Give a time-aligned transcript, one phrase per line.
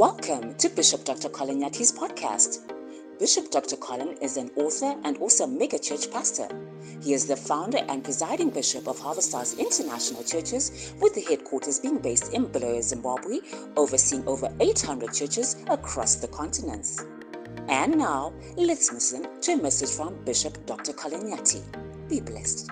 [0.00, 1.28] Welcome to Bishop Dr.
[1.28, 2.72] Colin Nyathi's podcast.
[3.18, 3.76] Bishop Dr.
[3.76, 6.48] Colin is an author and also megachurch pastor.
[7.02, 11.80] He is the founder and presiding bishop of Harvest House International Churches, with the headquarters
[11.80, 13.40] being based in Bulawayo, Zimbabwe,
[13.76, 17.04] overseeing over 800 churches across the continents.
[17.68, 20.94] And now, let's listen to a message from Bishop Dr.
[20.94, 21.60] Colin Nyathi.
[22.08, 22.70] Be blessed.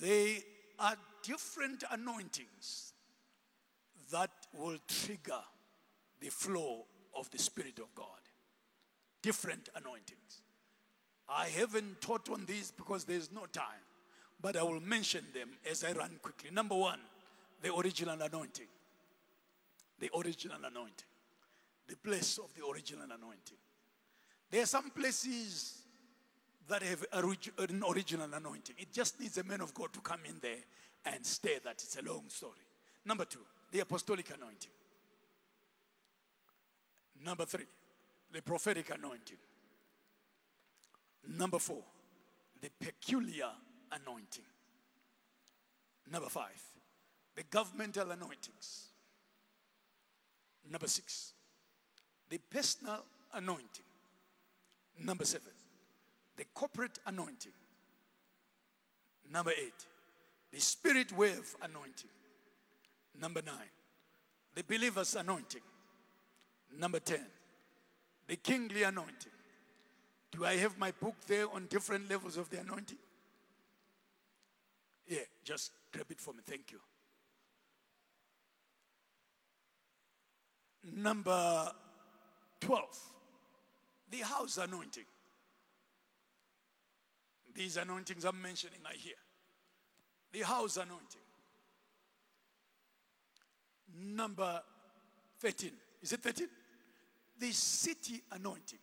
[0.00, 0.42] They
[0.80, 2.94] are different anointings
[4.10, 5.40] that will trigger
[6.20, 6.84] the flow
[7.16, 8.06] of the Spirit of God.
[9.22, 10.42] Different anointings.
[11.28, 13.84] I haven't taught on these because there's no time,
[14.40, 16.50] but I will mention them as I run quickly.
[16.50, 16.98] Number one,
[17.62, 18.66] the original anointing.
[19.98, 21.06] The original anointing.
[21.86, 23.58] The place of the original anointing.
[24.50, 25.82] There are some places
[26.68, 27.36] that have an
[27.88, 28.76] original anointing.
[28.78, 30.58] It just needs a man of God to come in there
[31.04, 31.74] and stay that.
[31.74, 32.52] It's a long story.
[33.04, 34.70] Number two, the apostolic anointing.
[37.24, 37.66] Number three,
[38.32, 39.36] the prophetic anointing.
[41.28, 41.82] Number four,
[42.60, 43.50] the peculiar
[43.92, 44.44] anointing.
[46.10, 46.62] Number five,
[47.36, 48.86] the governmental anointings.
[50.70, 51.34] Number six,
[52.28, 53.84] the personal anointing.
[54.98, 55.52] Number seven,
[56.36, 57.52] the corporate anointing.
[59.32, 59.86] Number eight,
[60.52, 62.10] the spirit wave anointing.
[63.18, 63.70] Number nine,
[64.54, 65.62] the believer's anointing.
[66.78, 67.20] Number 10,
[68.28, 69.32] the kingly anointing.
[70.30, 72.98] Do I have my book there on different levels of the anointing?
[75.08, 76.40] Yeah, just grab it for me.
[76.46, 76.78] Thank you.
[80.96, 81.72] Number
[82.60, 82.84] 12,
[84.10, 85.04] the house anointing.
[87.54, 89.14] These anointings I'm mentioning are here.
[90.32, 91.20] The house anointing.
[93.98, 94.60] Number
[95.40, 95.70] 13.
[96.02, 96.48] Is it 13?
[97.38, 98.78] The city anointing.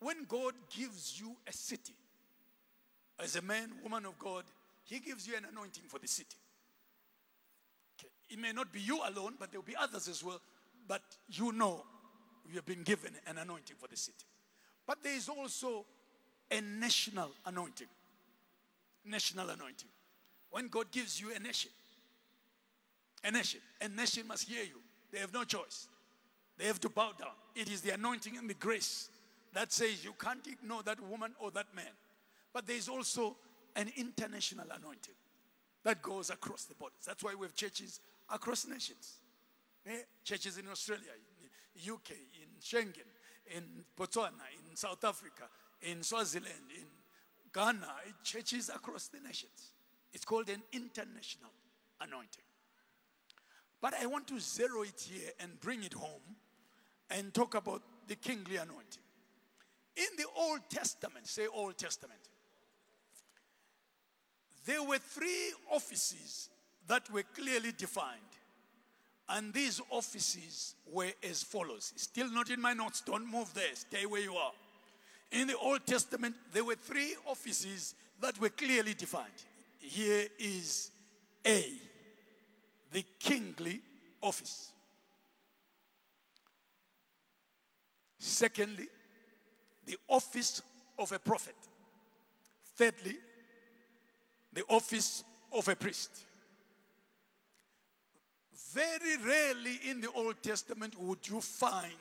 [0.00, 1.94] When God gives you a city,
[3.18, 4.44] as a man, woman of God,
[4.84, 6.36] He gives you an anointing for the city.
[7.98, 8.10] Okay.
[8.30, 10.40] It may not be you alone, but there will be others as well.
[10.86, 11.84] But you know
[12.48, 14.24] you have been given an anointing for the city.
[14.86, 15.84] But there is also
[16.50, 17.88] a national anointing.
[19.04, 19.88] National anointing.
[20.50, 21.70] When God gives you a nation,
[23.24, 24.80] a nation, a nation must hear you.
[25.12, 25.88] They have no choice.
[26.56, 27.32] They have to bow down.
[27.54, 29.08] It is the anointing and the grace
[29.54, 31.92] that says you can't ignore that woman or that man.
[32.52, 33.36] But there is also
[33.76, 35.14] an international anointing
[35.84, 37.04] that goes across the borders.
[37.06, 39.18] That's why we have churches across nations.
[39.86, 40.00] Eh?
[40.24, 43.08] Churches in Australia, in UK, in Schengen,
[43.54, 43.62] in
[43.96, 45.44] Botswana, in South Africa,
[45.82, 46.86] in Swaziland, in
[47.52, 49.72] Ghana, churches across the nations.
[50.12, 51.52] It's called an international
[52.00, 52.47] anointing.
[53.80, 56.36] But I want to zero it here and bring it home
[57.10, 59.02] and talk about the kingly anointing.
[59.96, 62.20] In the Old Testament, say Old Testament,
[64.64, 66.50] there were three offices
[66.86, 68.20] that were clearly defined.
[69.28, 71.92] And these offices were as follows.
[71.96, 74.52] Still not in my notes, don't move there, stay where you are.
[75.32, 79.26] In the Old Testament, there were three offices that were clearly defined.
[79.78, 80.90] Here is
[81.46, 81.72] A,
[82.92, 83.80] the kingly
[84.22, 84.72] office.
[88.18, 88.88] Secondly,
[89.86, 90.62] the office
[90.98, 91.54] of a prophet.
[92.76, 93.16] Thirdly,
[94.52, 96.10] the office of a priest.
[98.72, 101.92] Very rarely in the Old Testament would you find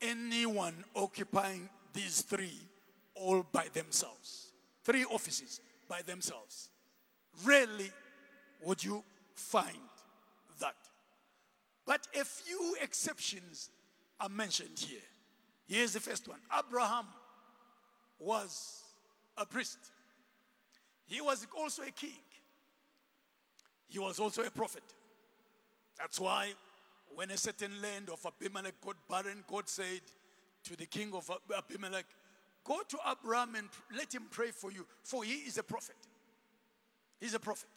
[0.00, 2.58] anyone occupying these three
[3.14, 4.52] all by themselves.
[4.84, 6.68] Three offices by themselves.
[7.44, 7.90] Rarely
[8.64, 9.02] would you
[9.34, 9.89] find.
[11.86, 13.70] But a few exceptions
[14.20, 15.00] are mentioned here.
[15.66, 17.06] Here's the first one Abraham
[18.18, 18.82] was
[19.36, 19.78] a priest,
[21.06, 22.22] he was also a king,
[23.88, 24.82] he was also a prophet.
[25.98, 26.52] That's why
[27.14, 30.00] when a certain land of Abimelech got barren, God said
[30.64, 32.06] to the king of Abimelech,
[32.64, 35.96] Go to Abraham and let him pray for you, for he is a prophet.
[37.18, 37.68] He's a prophet.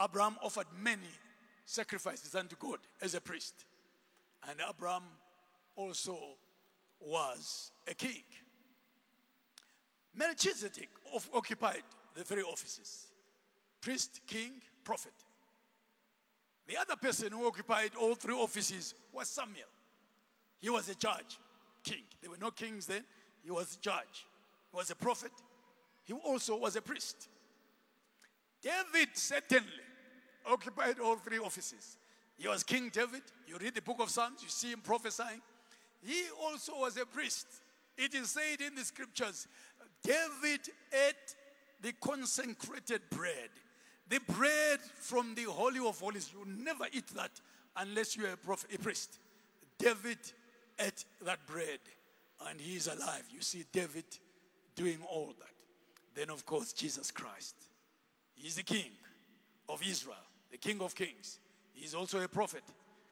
[0.00, 1.08] Abraham offered many
[1.68, 3.66] sacrifices unto God as a priest.
[4.48, 5.02] And Abraham
[5.76, 6.16] also
[6.98, 8.22] was a king.
[10.14, 10.88] Melchizedek
[11.34, 11.82] occupied
[12.14, 13.08] the three offices
[13.80, 15.12] priest, king, prophet.
[16.66, 19.68] The other person who occupied all three offices was Samuel.
[20.58, 21.38] He was a judge,
[21.84, 22.02] king.
[22.20, 23.04] There were no kings then.
[23.44, 24.26] He was a judge.
[24.72, 25.32] He was a prophet.
[26.04, 27.28] He also was a priest.
[28.60, 29.87] David certainly
[30.48, 31.96] occupied all three offices.
[32.36, 33.22] He was King David.
[33.46, 35.40] You read the book of Psalms, you see him prophesying.
[36.04, 37.46] He also was a priest.
[37.96, 39.48] It is said in the scriptures
[40.02, 40.60] David
[40.92, 41.34] ate
[41.82, 43.50] the consecrated bread,
[44.08, 46.30] the bread from the Holy of Holies.
[46.32, 47.32] You never eat that
[47.76, 49.18] unless you are a, prophet, a priest.
[49.78, 50.18] David
[50.78, 51.80] ate that bread
[52.48, 53.24] and he is alive.
[53.32, 54.04] You see David
[54.76, 55.48] doing all that.
[56.14, 57.54] Then, of course, Jesus Christ.
[58.34, 58.90] He's the king
[59.68, 60.16] of Israel,
[60.60, 61.38] the king of kings.
[61.72, 62.62] He's also a prophet.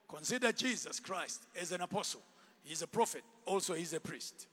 [0.08, 2.22] Consider Jesus Christ as an apostle.
[2.62, 4.48] He's a prophet, also, he's a priest.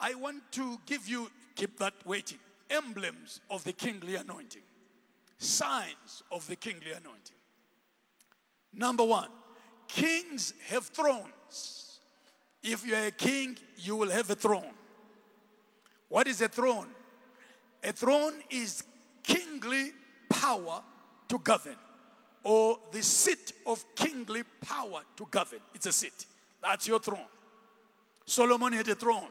[0.00, 2.38] I want to give you, keep that waiting,
[2.70, 4.62] emblems of the kingly anointing,
[5.38, 7.36] signs of the kingly anointing.
[8.74, 9.28] Number one,
[9.88, 12.00] kings have thrones.
[12.62, 14.74] If you are a king, you will have a throne.
[16.08, 16.88] What is a throne?
[17.82, 18.84] A throne is
[19.22, 19.92] kingly
[20.28, 20.82] power
[21.28, 21.76] to govern,
[22.44, 25.60] or the seat of kingly power to govern.
[25.74, 26.26] It's a seat.
[26.62, 27.26] That's your throne.
[28.24, 29.28] Solomon had a throne.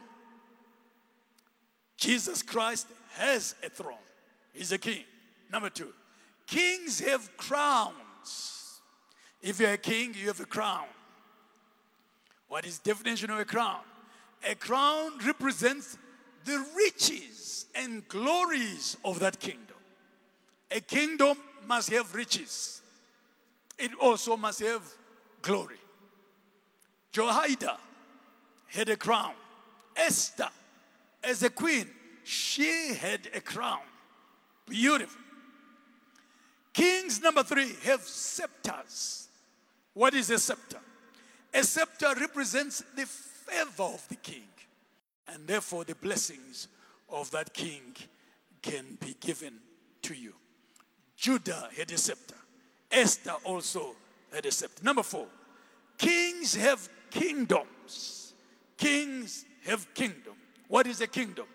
[1.96, 3.94] Jesus Christ has a throne.
[4.52, 5.04] He's a king.
[5.50, 5.92] Number two,
[6.46, 8.80] kings have crowns.
[9.42, 10.86] If you're a king, you have a crown.
[12.48, 13.80] What is definition of a crown?
[14.48, 15.98] A crown represents
[16.44, 19.75] the riches and glories of that kingdom.
[20.70, 21.36] A kingdom
[21.66, 22.82] must have riches.
[23.78, 24.82] It also must have
[25.42, 25.76] glory.
[27.12, 27.78] Jehoiada
[28.68, 29.34] had a crown.
[29.96, 30.48] Esther
[31.22, 31.88] as a queen,
[32.24, 33.80] she had a crown.
[34.68, 35.20] Beautiful.
[36.72, 39.28] Kings, number three, have scepters.
[39.94, 40.78] What is a scepter?
[41.54, 44.48] A scepter represents the favor of the king,
[45.26, 46.68] and therefore the blessings
[47.08, 47.94] of that king
[48.60, 49.54] can be given
[50.02, 50.34] to you.
[51.16, 52.34] Judah had a scepter.
[52.90, 53.94] Esther also
[54.32, 54.84] had a scepter.
[54.84, 55.26] Number four,
[55.98, 58.34] kings have kingdoms.
[58.76, 60.34] Kings have kingdom.
[60.68, 61.46] What is a kingdom?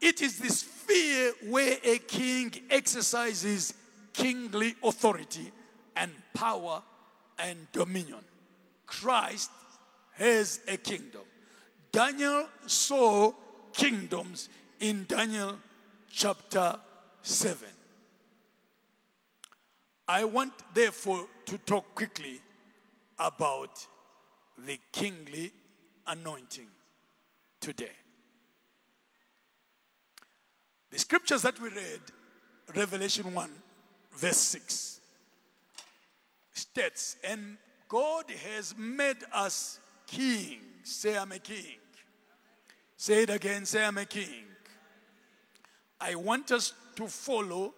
[0.00, 3.72] It is the sphere where a king exercises
[4.12, 5.52] kingly authority
[5.96, 6.82] and power
[7.38, 8.18] and dominion.
[8.86, 9.50] Christ
[10.14, 11.22] has a kingdom.
[11.92, 13.32] Daniel saw
[13.72, 14.48] kingdoms
[14.80, 15.58] in Daniel
[16.10, 16.76] chapter
[17.22, 17.71] 7.
[20.12, 22.38] I want, therefore, to talk quickly
[23.18, 23.86] about
[24.58, 25.50] the kingly
[26.06, 26.66] anointing
[27.62, 27.96] today.
[30.90, 32.00] The scriptures that we read,
[32.76, 33.50] Revelation 1,
[34.14, 35.00] verse 6,
[36.52, 37.56] states, and
[37.88, 40.60] God has made us kings.
[40.82, 41.78] Say, I'm a king.
[42.98, 44.44] Say it again, say, I'm a king.
[45.98, 47.72] I want us to follow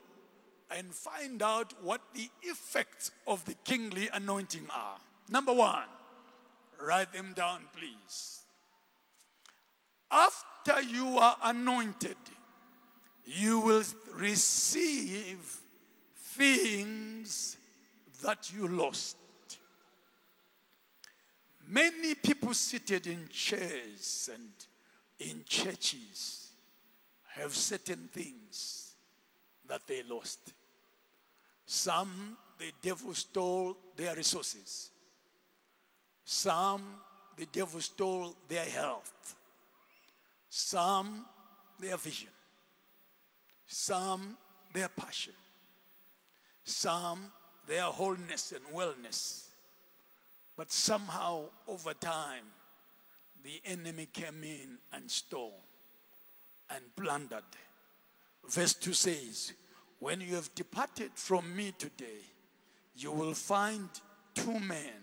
[0.74, 4.96] and find out what the effects of the kingly anointing are.
[5.30, 5.84] Number one,
[6.80, 8.40] write them down, please.
[10.10, 12.16] After you are anointed,
[13.24, 13.84] you will
[14.14, 15.60] receive
[16.16, 17.56] things
[18.22, 19.16] that you lost.
[21.68, 24.50] Many people seated in chairs and
[25.18, 26.50] in churches
[27.34, 28.94] have certain things
[29.66, 30.53] that they lost.
[31.66, 34.90] Some, the devil stole their resources.
[36.24, 36.82] Some,
[37.36, 39.34] the devil stole their health.
[40.48, 41.24] Some,
[41.80, 42.28] their vision.
[43.66, 44.36] Some,
[44.72, 45.32] their passion.
[46.64, 47.32] Some,
[47.66, 49.44] their wholeness and wellness.
[50.56, 52.44] But somehow, over time,
[53.42, 55.60] the enemy came in and stole
[56.70, 57.42] and plundered.
[58.48, 59.52] Verse 2 says,
[60.04, 62.20] When you have departed from me today,
[62.94, 63.88] you will find
[64.34, 65.00] two men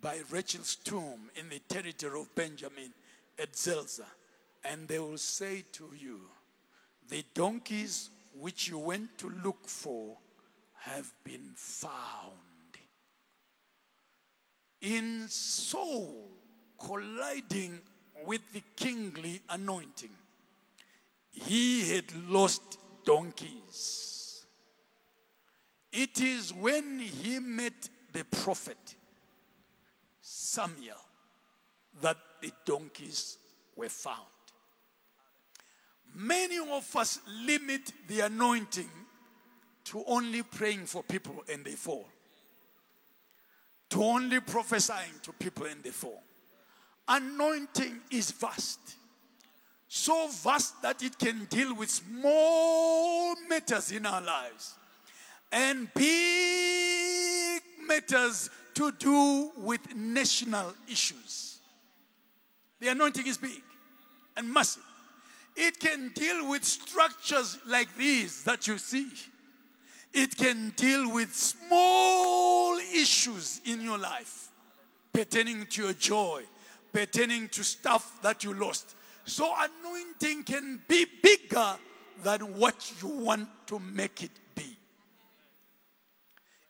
[0.00, 2.94] by Rachel's tomb in the territory of Benjamin
[3.38, 4.06] at Zelzah,
[4.64, 6.18] and they will say to you,
[7.10, 8.08] the donkeys
[8.40, 10.16] which you went to look for
[10.78, 12.78] have been found.
[14.80, 16.26] In Saul
[16.82, 17.78] colliding
[18.24, 20.16] with the kingly anointing,
[21.32, 24.44] he had lost donkeys.
[25.92, 28.96] It is when he met the prophet
[30.20, 30.96] Samuel
[32.02, 33.38] that the donkeys
[33.76, 34.18] were found.
[36.14, 38.90] Many of us limit the anointing
[39.84, 42.08] to only praying for people and they fall,
[43.90, 46.22] to only prophesying to people and they fall.
[47.08, 48.78] Anointing is vast,
[49.92, 54.76] so vast that it can deal with small matters in our lives
[55.50, 61.58] and big matters to do with national issues.
[62.78, 63.60] The anointing is big
[64.36, 64.84] and massive.
[65.56, 69.08] It can deal with structures like these that you see.
[70.14, 74.50] It can deal with small issues in your life
[75.12, 76.44] pertaining to your joy,
[76.92, 78.94] pertaining to stuff that you lost.
[79.24, 81.76] So, anointing can be bigger
[82.22, 84.76] than what you want to make it be.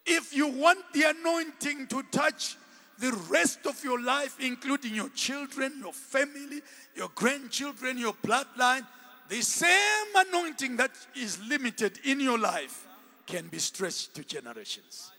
[0.07, 2.57] If you want the anointing to touch
[2.99, 6.61] the rest of your life, including your children, your family,
[6.95, 8.87] your grandchildren, your bloodline,
[9.29, 12.87] the same anointing that is limited in your life
[13.27, 15.13] can be stretched to generations.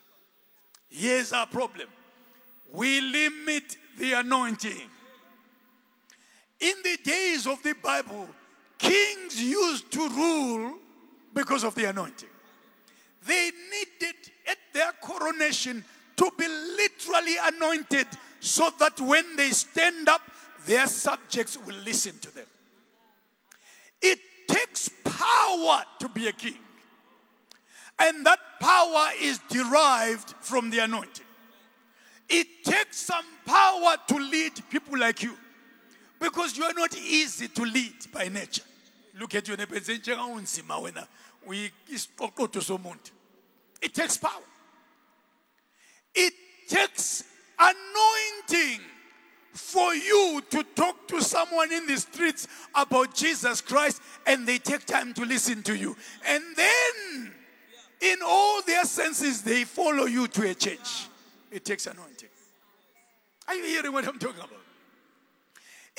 [0.89, 1.87] Here's our problem
[2.71, 4.89] we limit the anointing.
[6.61, 8.29] In the days of the Bible,
[8.77, 10.77] kings used to rule
[11.33, 12.29] because of the anointing.
[13.25, 14.15] They needed
[14.47, 15.83] at their coronation
[16.17, 18.07] to be literally anointed
[18.39, 20.21] so that when they stand up,
[20.67, 22.45] their subjects will listen to them.
[24.01, 26.57] It takes power to be a king.
[27.99, 31.25] And that power is derived from the anointing.
[32.29, 35.35] It takes some power to lead people like you
[36.21, 38.61] because you are not easy to lead by nature.
[39.19, 41.07] Look at you njengaunzima
[43.81, 44.31] It takes power.
[46.13, 46.33] It
[46.69, 47.23] takes
[47.59, 48.81] anointing
[49.53, 54.85] for you to talk to someone in the streets about Jesus Christ and they take
[54.85, 55.97] time to listen to you.
[56.27, 57.33] And then,
[57.99, 61.07] in all their senses, they follow you to a church.
[61.51, 62.29] It takes anointing.
[63.47, 64.60] Are you hearing what I'm talking about?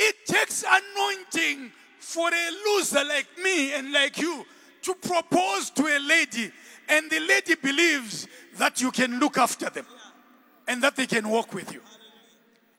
[0.04, 4.44] It takes anointing for a loser like me and like you
[4.82, 6.50] to propose to a lady,
[6.88, 8.26] and the lady believes
[8.59, 9.87] that you can look after them
[10.66, 11.80] and that they can walk with you.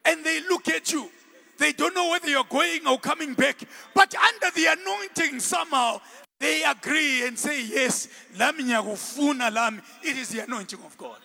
[0.04, 1.10] And they look at you.
[1.58, 3.58] They don't know whether you're going or coming back,
[3.94, 6.02] but under the anointing, somehow
[6.40, 11.20] they agree and say, Yes, it is the anointing of God.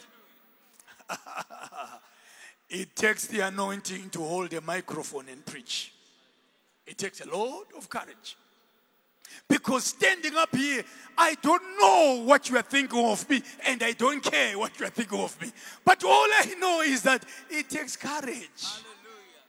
[2.70, 5.92] it takes the anointing to hold a microphone and preach.
[6.86, 8.36] It takes a lot of courage.
[9.46, 10.82] Because standing up here,
[11.16, 14.86] I don't know what you are thinking of me, and I don't care what you
[14.86, 15.50] are thinking of me.
[15.84, 18.24] But all I know is that it takes courage.
[18.26, 19.44] Hallelujah.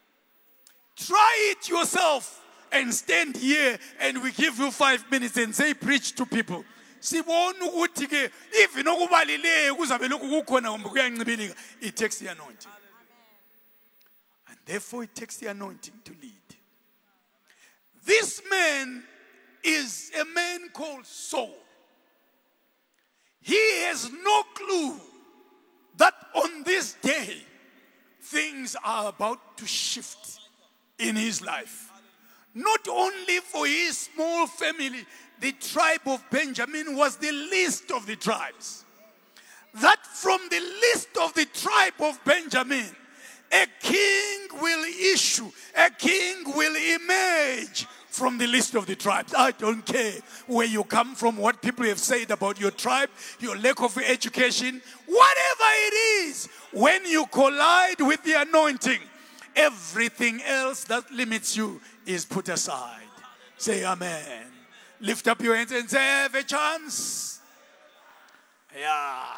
[0.97, 6.13] Try it yourself and stand here, and we give you five minutes and say, Preach
[6.15, 6.63] to people.
[7.01, 8.29] sibona ukuthi ke
[8.61, 12.69] even okubalileyo kuzabe lokhu kukhona kumbe kuyancibilika it takes the anointing
[14.69, 16.39] therefore it takes the anointing to lead
[18.09, 19.03] this man
[19.63, 21.53] is a man called Saul.
[23.39, 24.95] He has no clue
[25.97, 27.37] that on this day
[28.21, 30.39] things are about to shift
[30.97, 31.91] in his life.
[32.55, 35.05] Not only for his small family,
[35.39, 38.85] the tribe of Benjamin was the least of the tribes.
[39.75, 42.95] That from the list of the tribe of Benjamin,
[43.51, 49.33] a king will issue, a king will emerge from the list of the tribes.
[49.37, 50.13] I don't care
[50.47, 54.81] where you come from, what people have said about your tribe, your lack of education,
[55.05, 55.93] whatever it
[56.25, 56.49] is.
[56.73, 58.99] When you collide with the anointing,
[59.55, 63.03] everything else that limits you is put aside.
[63.57, 64.47] Say amen.
[65.01, 67.39] Lift up your hands and say, have a chance.
[68.77, 69.33] Yeah.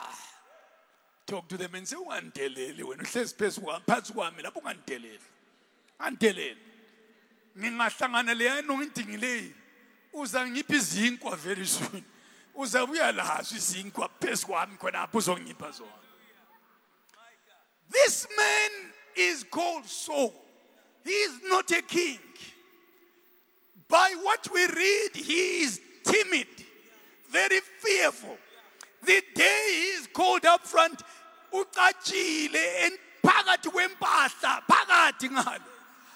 [1.32, 5.20] Talk to them and say, ungandeleli wena uhlezi phezu phansi kwami lapho ungandeleli.
[6.00, 6.58] Andeleli.
[7.58, 9.54] ngingahlangana leya anointing leyi
[10.14, 12.04] uza ngipha izinkwa very soon
[12.56, 15.92] uzabuya lazo izinkwa phezu kwami khonapho uzongipha zona.
[17.90, 18.72] This man
[19.16, 20.34] is called Saul.
[21.06, 22.20] He is not a king.
[23.88, 26.48] By what we read he is timid
[27.30, 28.38] very fearful.
[29.06, 31.02] The day he is called up front
[31.52, 32.92] ucatshile
[33.24, 35.72] phakathi kwempahla phakathi ngalo.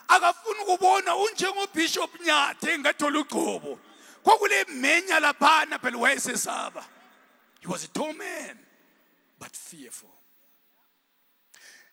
[0.08, 3.80] Akafuni ukubona unjengobishop nyathe engathola ugcobo
[4.24, 6.84] kwakule menya laphana phela wayesesaba.
[7.60, 8.58] He was a tall man
[9.40, 10.10] but fearful.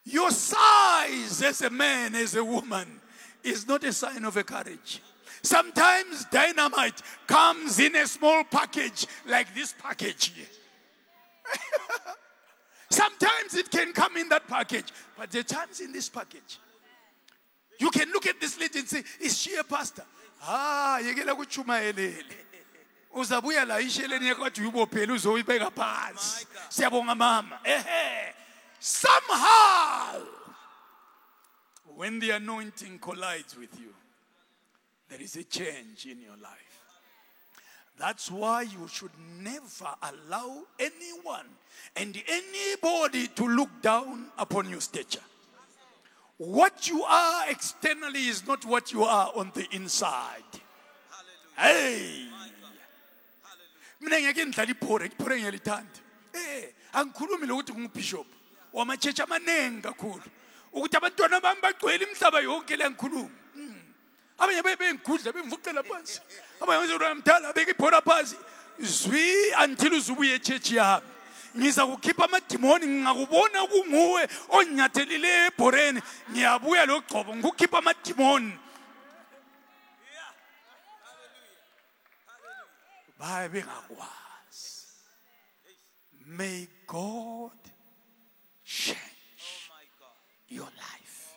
[0.04, 3.00] Your size as a man as a woman
[3.42, 5.00] is not a sign of a courage.
[5.42, 10.32] Sometimes dynamite comes in a small package like this package
[12.92, 16.58] sometimes it can come in that package but are times in this package
[17.82, 20.04] you can look at this lady and say, Is she a pastor?
[20.42, 22.36] Ah, yekela kuchumayelele.
[23.16, 26.46] Uzabuya la isheleni yakwathi uyibophela uzoyibeka phansi.
[26.68, 27.58] Siyabonga mama.
[27.64, 28.34] Ehe.
[28.78, 30.22] Somehow,
[31.96, 33.92] when the anointing collides with you,
[35.08, 36.80] there is a change in your life.
[37.98, 41.46] That's why you should never allow anyone
[41.96, 45.20] and anybody to look down upon your stature.
[46.38, 50.42] What you are externally is not what you are on the inside.
[51.56, 52.28] Hey!
[54.00, 56.00] mina ngeke ngidlala ibhora ibhora ngiyalithanda.
[56.34, 58.26] Eh angikhulumi lokuthi ngubishop.
[58.72, 60.22] Wamachechi amaningi kakhulu.
[60.72, 63.30] Ukuthi abantwana bami bagcwele imihlaba yonke le ngikhuluma
[64.38, 66.20] abanye bebengigudla bemvuqela phansi.
[66.60, 68.36] Abanye bezona mdala beke ibhora phansi.
[68.80, 71.11] Zwi until uzubuye echechi yami
[71.56, 76.00] ngiza kukhipha amadimoni ngingakubona kunguwe onyathelileyo ebhoreni.
[76.30, 78.52] Ngiyabuya lo gcobo ngikukhipha amadimoni.
[83.18, 84.86] Baye bengakwazi.
[86.26, 87.58] May god
[88.64, 88.98] change
[90.48, 91.36] your life.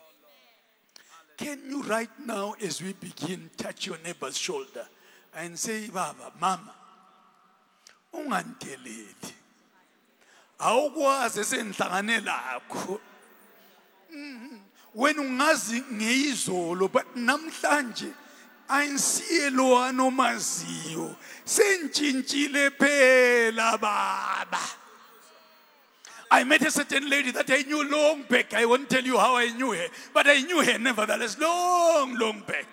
[1.36, 4.88] Can you right now as we begin touch your neighbor's shoulder
[5.34, 6.74] and say baba mama
[8.12, 9.32] ungandeleli.
[10.58, 13.00] Awukwazi esengihlangane lakho
[14.10, 14.58] Mhm.
[14.94, 18.12] wena ungazi ngeyizolo but namhlanje
[18.68, 24.60] ayinsiye lo anomaziyo sentshintshile phela baba
[26.28, 28.52] I met a certain lady that I knew long back.
[28.52, 32.40] I won't tell you how I knew her, but I knew her nevertheless long, long
[32.40, 32.66] back.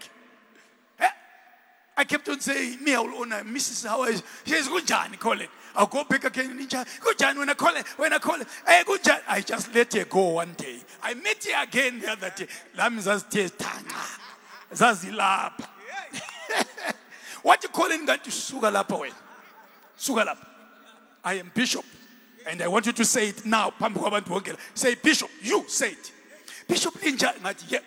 [1.00, 1.10] Eh?
[1.96, 3.88] I kept on saying, me, I will honor Mrs.
[3.88, 5.52] How is she says, good John, call it.
[5.76, 6.58] I'll go back again.
[6.58, 9.20] Ninja, Good John, when I call it, when I call it, hey, good John.
[9.28, 10.80] I just let her go one day.
[11.02, 12.48] I met her again the other day.
[12.78, 14.20] Lami zazithetanga.
[14.74, 15.68] Zazilapha.
[17.44, 18.24] What you calling that?
[18.24, 19.16] Suga lapha wena.
[19.98, 20.48] Suga lapha.
[21.24, 21.86] I am bishop.
[22.48, 23.74] And I want you to say it now.
[24.74, 26.12] Say, Bishop, you say it.
[26.68, 27.80] Bishop inja ngathi yeah.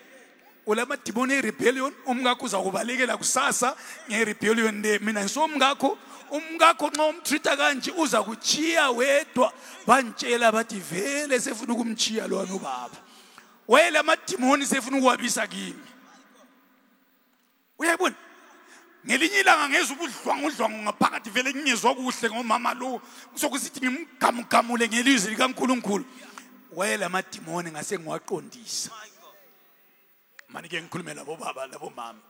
[0.67, 3.77] ulama demon rebellion umngakho uzakubalekela kusasa
[4.11, 5.97] nge-rebellion le mina ngisomngakho
[6.31, 9.53] umngakho nxa umtreata kanje uza kuchiya wedwa.
[9.87, 13.07] Bantshela bathi vele sefuna ukumchiya lwana ubaba
[13.69, 15.83] wayela amadimoni sefuna ukuwabisa kimi.
[17.79, 18.15] Uyayibona?
[19.07, 23.01] Ngelinye ilanga ngezwa ubudlwangu udlwangu ngaphakathi vele ngingezwa kuhle ngomama lo.
[23.35, 26.05] Sokusithi ngimgamugamule ngelizwi likankulunkulu.
[26.73, 28.91] Wayela amadimoni ngase ngiwaqondisa
[30.49, 32.21] mani ke ngikhulume labo baba labo mama.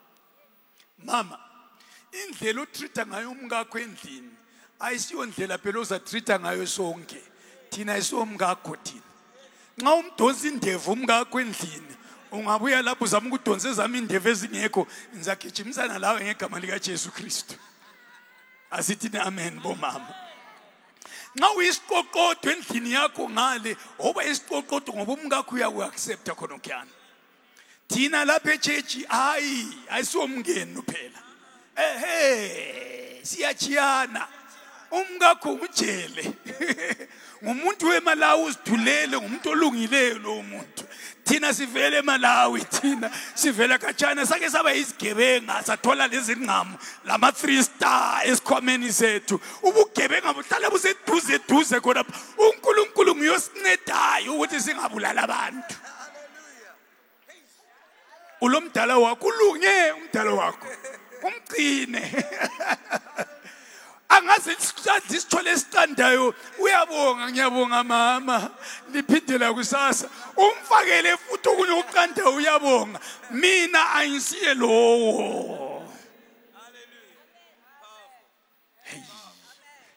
[1.05, 1.39] Mama
[2.25, 4.31] indlela otreata ngayo umngakho endlini
[4.81, 7.23] ayisiyo ndlela phela ozatreata ngayo sonke.
[7.71, 9.03] Thina ayisiwomngakho thina.
[9.79, 11.95] Nxa umdonsa indevu umngakho endlini
[12.33, 17.55] ungabuya lapho uzama ukudonsa ezami indevu ezingekho ngizagijimisana lawe ngegama likajesu kristu.
[18.71, 20.15] Asithini amen bomama.
[21.37, 26.91] Nxa uyisiqoqodo endlini yakho ngale oba isiqoqodo ngoba umngakho uyaku-accepta khonokuyana.
[27.89, 31.26] Thina lapha echechi hayi ayisiwomngeni phela.
[31.77, 34.27] Ehe siyachiyana
[34.91, 36.33] umkakho ujele
[37.45, 40.85] ngumuntu wemalawi uzithulele ngumuntu olungileyo lowo muntu.
[41.25, 44.27] Thina sivele emalawi thina sivela khatshana.
[44.27, 52.13] Sake saba yizigebenga sathola lezi ngqamu lama-three star esikhwameni sethu ubugebenga buhlala buseduze duze khonapha.
[52.39, 55.75] Unkulunkulu ngiyosincediyo ukuthi singabulali abantu.
[58.41, 60.67] Ulomdala wakho ulunge umdala wakho.
[61.23, 62.03] Umgcine.
[64.09, 64.57] Angaze
[65.09, 66.35] sithole esiqandayo.
[66.59, 68.51] Uyabonga ngiyabonga mama.
[68.93, 70.09] Liphindela kusasa.
[70.37, 73.01] Umfakele futhi okunye ukuqandayo uyabonga.
[73.31, 75.83] Mina ayisiye lowo.
[78.83, 79.03] Hey.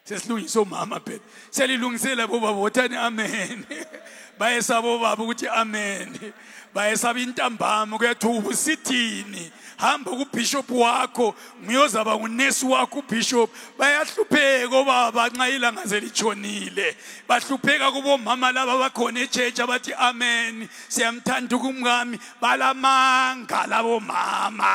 [0.04, 3.66] sesilungisa omama phela siyalilungisela bobaba wothani amen.
[4.40, 6.32] bayesaba obaba ukuthi amen.
[6.74, 13.50] Bayesaba intambama kuyathuba usithini hamba kubishop wakho ngiyozaba ngunesi wakho ubishop.
[13.78, 16.96] Bayahlupheka obaba nxa ilanga selitshonile.
[17.28, 20.68] Bahlupheka kubomama laba bakhona echechi abathi amen.
[20.88, 22.18] Siyamthanda ukumkami.
[22.40, 24.72] Balamanga labomama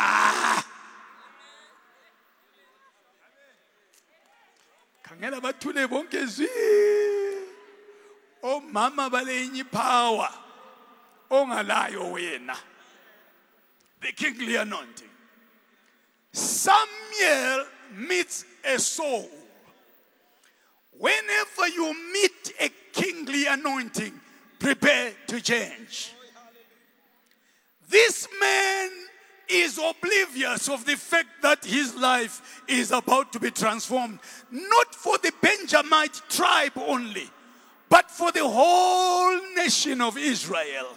[5.04, 6.48] khangela bathule bonke zwi
[8.44, 10.32] omama balenye ipower
[11.30, 12.56] ongalayo wena.
[14.02, 15.10] The kingly anointing
[16.32, 19.30] samuel meets a Saul.
[20.98, 24.14] Whenever you meet a kingly anointing
[24.60, 26.14] prepare to change.
[27.90, 28.90] This man
[29.48, 34.20] is oblivious of the fact that his life is about to be transformed,
[34.50, 37.30] not for the Benjamite tribe only,
[37.96, 40.90] but for the whole nation of Israel,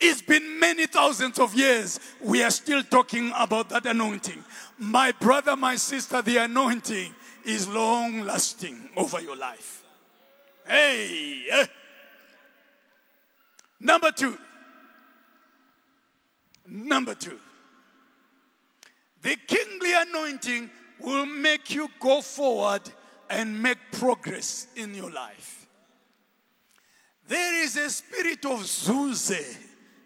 [0.00, 2.00] it's been many thousands of years.
[2.22, 4.42] We are still talking about that anointing.
[4.78, 7.14] My brother, my sister, the anointing
[7.44, 9.84] is long lasting over your life.
[10.66, 11.42] Hey!
[11.50, 11.66] eh.
[13.78, 14.38] Number two.
[16.66, 17.38] Number two.
[19.20, 22.90] The kingly anointing will make you go forward
[23.28, 25.61] and make progress in your life.
[27.32, 29.56] There is a spirit of Zuze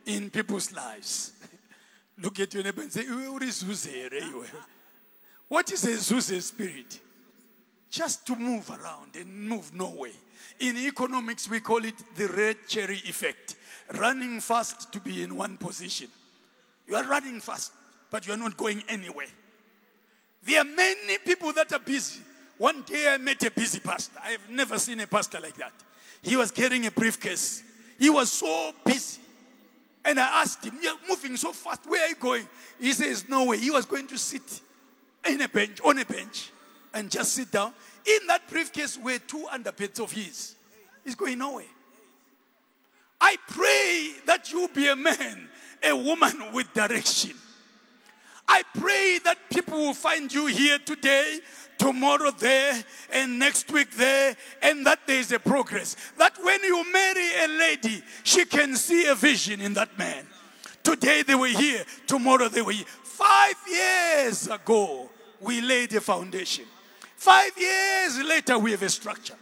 [0.05, 1.33] in people's lives.
[2.23, 4.13] Look at your neighbor and say, What is Zuze?
[4.13, 4.45] Reyo?"
[5.49, 7.01] What is a Zuze spirit?
[7.91, 10.13] Just to move around and move nowhere.
[10.61, 13.57] In economics, we call it the red cherry effect
[13.95, 16.07] running fast to be in one position.
[16.87, 17.73] You are running fast,
[18.09, 19.33] but you are not going anywhere.
[20.45, 22.21] There are many people that are busy.
[22.57, 24.21] One day I met a busy pastor.
[24.25, 25.73] I have never seen a pastor like that.
[26.27, 27.63] He was carrying a briefcase.
[28.01, 29.21] He was so busy.
[30.05, 31.87] And I asked him, You're moving so fast.
[31.87, 32.49] Where are you going?
[32.81, 33.59] He says, No way.
[33.59, 34.61] He was going to sit
[35.29, 36.51] in a bench, on a bench,
[36.93, 37.73] and just sit down.
[38.05, 40.57] In that briefcase were two underpants of his.
[41.05, 41.65] He's going nowhere.
[43.21, 45.49] I pray that you be a man,
[45.85, 47.35] a woman with direction.
[48.49, 51.39] I pray that people will find you here today,
[51.79, 55.97] tomorrow there, and next week there, and that there is a progress.
[56.19, 60.27] That when you marry a lady, she can see a vision in that man.
[60.83, 62.87] Today they were here, tomorrow they were here.
[63.03, 65.11] Five years ago,
[65.41, 66.65] we laid a foundation.
[67.17, 69.35] Five years later, we have a structure.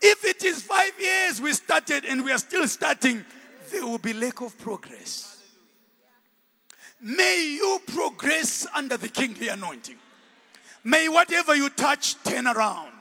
[0.00, 3.24] If it is five years we started and we are still starting,
[3.72, 5.42] there will be lack of progress.
[7.00, 9.96] May you progress under the kingly anointing.
[10.84, 12.92] May whatever you touch turn around.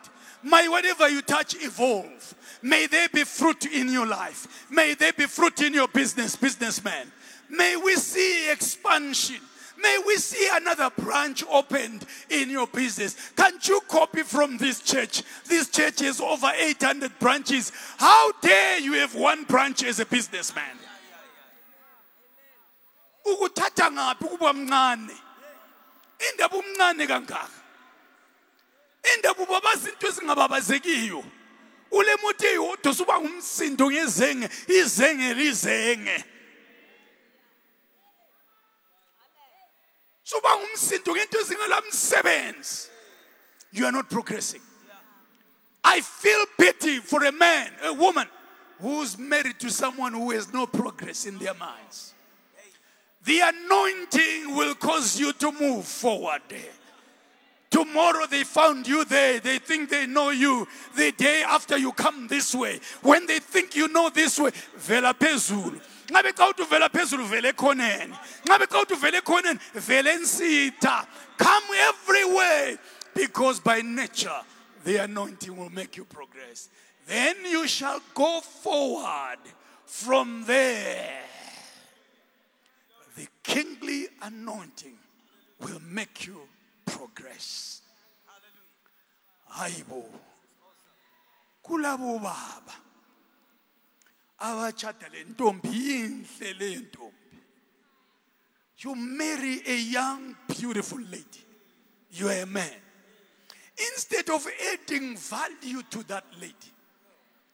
[0.43, 2.35] May whatever you touch evolve.
[2.61, 4.65] May there be fruit in your life.
[4.71, 7.11] May there be fruit in your business, businessman.
[7.49, 9.37] May we see expansion.
[9.79, 13.15] May we see another branch opened in your business.
[13.35, 15.21] Can't you copy from this church?
[15.47, 17.71] This church has over 800 branches.
[17.97, 20.63] How dare you have one branch as a businessman?
[29.15, 31.23] Indaba ubabaza into ezingababazekiyo.
[31.91, 36.23] Ule moto eyodwa suba ngumsindo ngezenge izenge lizenge.
[40.23, 42.89] Suba ngumsindo ngento ezingelamsebenzi.
[43.71, 44.61] You are not progressing.
[45.83, 48.27] I feel pity for a man a woman
[48.79, 52.13] who's married to someone who has no progress in their minds.
[53.23, 56.41] The anointing will cause you to move forward.
[57.69, 59.39] Tomorrow they found you there.
[59.39, 60.67] They think they know you.
[60.95, 62.79] The day after you come this way.
[63.01, 65.81] When they think you know this way, vela phezulu.
[66.09, 68.15] ngabe xa uthi uvela phezulu vele ekhoneni
[68.47, 71.05] ngabe xa uthi uvele ekhoneni vele ensitha
[71.37, 72.77] come everywhere
[73.13, 74.41] because by nature
[74.85, 76.69] the anointing will make you progress
[77.07, 79.39] then you shall go forward
[79.85, 81.19] from there
[83.17, 84.97] the kingly anointing
[85.59, 86.39] will make you
[86.97, 87.81] progress.
[89.51, 90.03] Hayibo.
[91.63, 92.75] Kulabo baba.
[94.39, 96.87] Abachata le ntombi inhle le.
[98.79, 101.43] You marry a young beautiful lady.
[102.11, 102.69] You are a man.
[103.93, 106.71] Instead of adding value to that lady,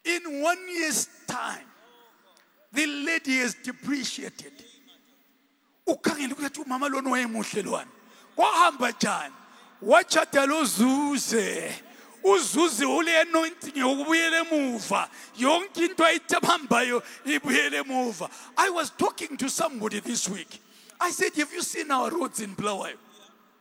[0.05, 1.65] in one year's time,
[2.71, 4.51] the lady is depreciated.
[5.87, 7.91] ukhangele ukuthi umama lona wayemuhle lwana
[8.35, 8.93] kwahamba
[9.81, 11.75] wachata lozuze
[12.23, 12.85] uzuze.
[12.85, 15.09] Ule anointing yokubuyela emuva.
[15.37, 18.29] Yonke into ayihambayo ibuyele emuva.
[18.57, 20.61] I was talking to somebody this week.
[20.99, 22.97] I said have you seen our roads in Bulawayo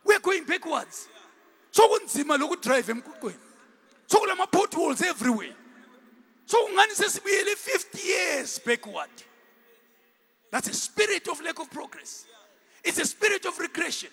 [0.03, 1.07] we're going backwards.
[1.71, 3.39] Sokunzima lokudrive emgwaqweni.
[4.07, 5.55] Sokulama potholes everywhere.
[6.45, 9.09] Sokungani sesibuyele 50 years backward?
[10.51, 12.25] That's a spirit of lack of progress.
[12.83, 14.09] It's a spirit of regression.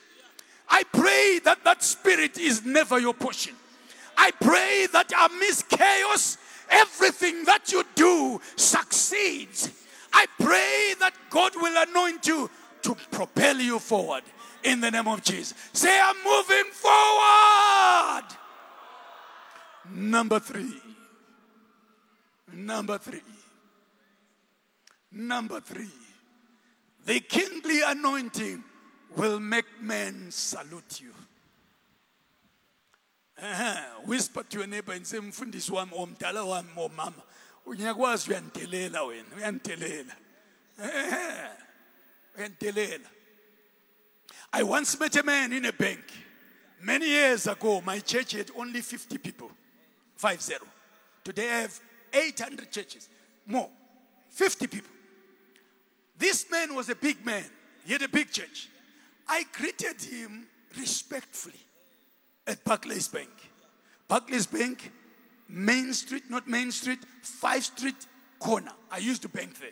[0.71, 3.55] I pray that that spirit is never your portion.
[4.17, 9.71] I pray that amidst chaos, everything that you do succeeds.
[10.13, 12.51] I pray that God will anoint you
[12.83, 14.23] to propel you forward
[14.63, 15.55] in the name of Jesus.
[15.73, 18.25] Say, I'm moving forward.
[19.91, 20.81] Number three.
[22.53, 23.23] Number three.
[25.13, 25.89] Number three.
[27.07, 28.63] The kingly anointing
[29.17, 31.13] will make men salute you.
[33.43, 33.81] Uh-huh.
[34.05, 37.23] Whisper to your neighbor and say, Mfundisi wami, omdala wami, omama.
[37.69, 40.17] ngiyakwazi uyandelela wena uyandelela
[42.39, 43.09] uyandelela
[44.53, 46.01] I once met a man in a bank.
[46.83, 49.51] Many years ago, my church had only 50 people.
[50.17, 50.67] Five zero.
[51.23, 51.81] Today I have
[52.13, 53.09] 800 churches.
[53.47, 53.69] More.
[54.31, 54.91] 50 people.
[56.19, 57.45] This man was a big man.
[57.85, 58.70] He had a big church.
[59.31, 61.61] I greeted him respectfully
[62.49, 63.31] at Barclays Bank.
[64.09, 64.91] Barclays Bank,
[65.49, 68.07] Main Street, not Main Street, Fife Street
[68.41, 68.73] corner.
[68.91, 69.71] I used to bank there.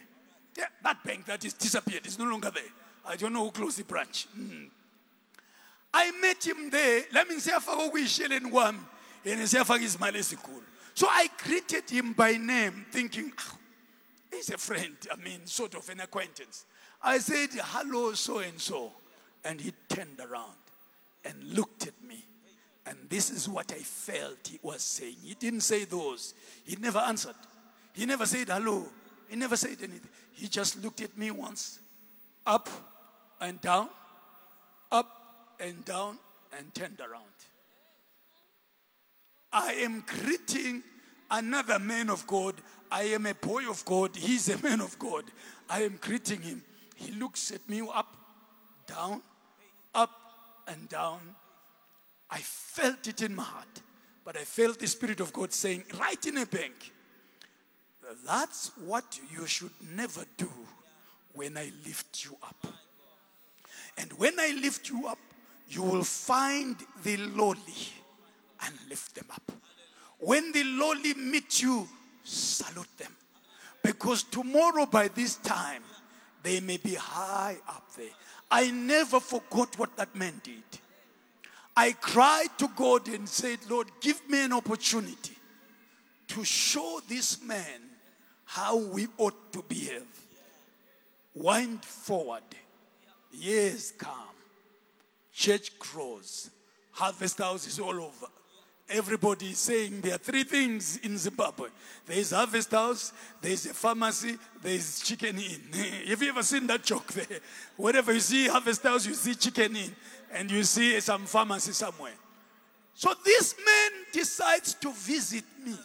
[0.57, 2.71] Yeah, that bank that is disappeared is no longer there.
[3.05, 4.29] I don't know who closed the branch.
[4.39, 4.69] Mm.
[5.93, 7.03] I met him there.
[7.13, 8.79] Let me okuyisheleni kwami
[9.25, 10.63] yena siyafaka izimali ezinkulu.
[10.95, 13.59] So I greeted him by name thinking, "Ah,
[14.31, 16.65] he's a friend, I mean, sort of an acquaintance.
[17.03, 18.93] I said, hello, so and so.
[19.49, 20.59] And he turned around
[21.25, 22.23] and looked at me.
[22.87, 25.17] And this is what I felt he was saying.
[25.25, 26.35] He didn't say those.
[26.65, 27.35] He never answered.
[27.95, 28.87] He never said hello.
[29.29, 30.11] He never said anything.
[30.33, 31.81] He just looked at me once,
[32.47, 32.69] up
[33.41, 33.89] and down,
[34.93, 35.09] up
[35.59, 36.19] and down,
[36.57, 37.25] and turned around.
[39.51, 40.83] I am greeting
[41.31, 42.55] another man of God.
[42.91, 44.15] I am a boy of God.
[44.15, 45.25] He's a man of God.
[45.71, 46.63] I am greeting him.
[46.97, 48.15] He looks at me up,
[48.87, 49.23] down,
[49.95, 50.11] up,
[50.67, 51.21] and down.
[52.31, 53.81] I felt it in my heart,
[54.25, 56.93] but I felt the Spirit of God saying, right in a bank,
[58.27, 60.51] that's what you should never do
[61.35, 62.67] when I lift you up.
[63.97, 65.19] And when I lift you up,
[65.69, 67.93] you will find the lowly
[68.65, 69.53] and lift them up.
[70.19, 71.89] When the lowly meet you,
[72.25, 73.15] salute them.
[73.83, 75.83] Because tomorrow by this time,
[76.43, 78.07] they may be high up there.
[78.51, 80.63] I never forgot what that man did.
[81.77, 85.37] I cried to God and said, Lord, give me an opportunity
[86.29, 87.81] to show this man
[88.45, 90.03] how we ought to behave.
[91.35, 92.43] Wind forward.
[93.33, 94.13] Years come.
[95.33, 96.51] Church grows.
[96.93, 98.27] Harvest house is all over.
[98.91, 101.69] Everybody is saying there are three things in Zimbabwe.
[102.07, 105.61] There is a harvest house, there is a pharmacy, there is chicken inn.
[106.09, 107.41] Have you ever seen that joke there?
[107.77, 109.95] Wherever you see harvest house, you see chicken inn,
[110.33, 112.15] and you see some pharmacy somewhere.
[112.95, 115.77] So this man decides to visit me.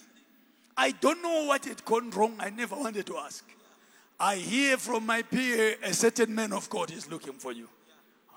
[0.78, 2.36] I don't know what had gone wrong.
[2.40, 3.46] I never wanted to ask.
[4.20, 7.68] I hear from my peer a certain man of God is looking for you.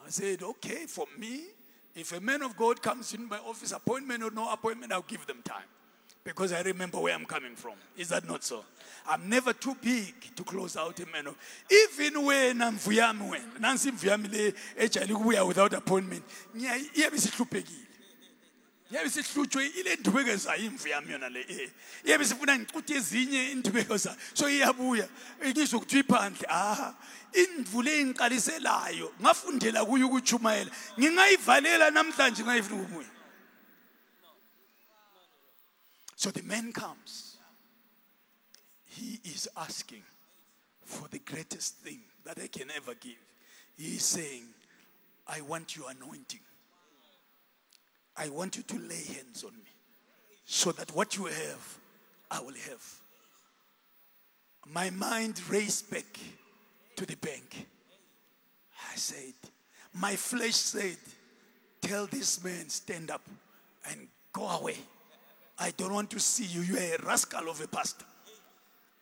[0.04, 1.42] I said, okay, for me,
[1.96, 5.26] if a man of God comes in my office, appointment or no appointment, I'll give
[5.26, 5.64] them time.
[6.22, 7.74] Because I remember where I'm coming from.
[7.96, 8.64] Is that not so?
[9.08, 11.36] I'm never too big to close out a man of
[11.70, 16.24] even when I'm vuyami when nansi mvuyami le ejayele ukubuya without appointment
[16.56, 17.16] ngiya- iyabe
[18.90, 21.70] iyabe sihlutshwe ile ndubeko zayo imvu yami yona le eh.
[22.04, 25.08] Iyabe sifuna ngicuthe ezinye indubeko zayo so iyabuya.
[25.46, 26.94] Ngizwe ukuthi iphandle ah
[27.32, 33.10] indvu le engiqaliselayo ngafundela kuyo ukuchumayela ngingayivalela namhlanje ngayifuna ukubuya.
[36.16, 37.36] So the man comes.
[38.84, 40.02] He is asking
[40.84, 43.20] for the greatest thing that I can ever give.
[43.76, 44.44] He is saying
[45.28, 46.40] I want your anointing.
[48.16, 49.70] I want you to lay hands on me
[50.44, 51.78] so that what you have,
[52.30, 52.94] I will have.
[54.72, 56.18] My mind raced back
[56.96, 57.66] to the bank.
[58.92, 59.34] I said,
[59.94, 60.96] My flesh said,
[61.82, 63.22] Tell this man, stand up
[63.90, 64.76] and go away.
[65.58, 66.62] I don't want to see you.
[66.62, 68.04] You are a rascal of a pastor.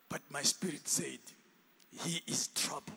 [0.09, 1.18] But my spirit said,
[2.03, 2.92] He is troubled.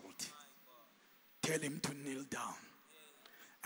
[1.42, 2.67] Tell him to kneel down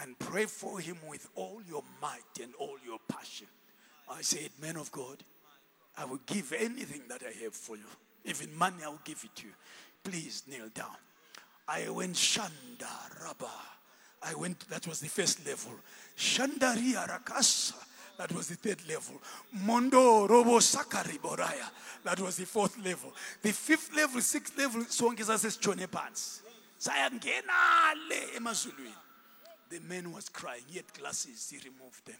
[0.01, 3.47] and pray for him with all your might and all your passion.
[4.09, 5.17] I said, Man of God,
[5.97, 7.85] I will give anything that I have for you.
[8.25, 9.53] Even money, I will give it to you.
[10.03, 10.95] Please kneel down.
[11.67, 13.49] I went Shanda Rabba.
[14.23, 15.71] I went, that was the first level.
[16.17, 17.73] Shandaria Rakasa.
[18.17, 19.15] That was the third level.
[19.65, 21.69] Mondo Robo Sakari Boraya.
[22.03, 23.13] That was the fourth level.
[23.41, 26.41] The fifth level, sixth level, sonke sasesitshone phansi.
[26.79, 28.93] Sayangena le emazulwini.
[29.71, 30.63] The man was crying.
[30.67, 31.49] He had glasses.
[31.49, 32.19] He removed them.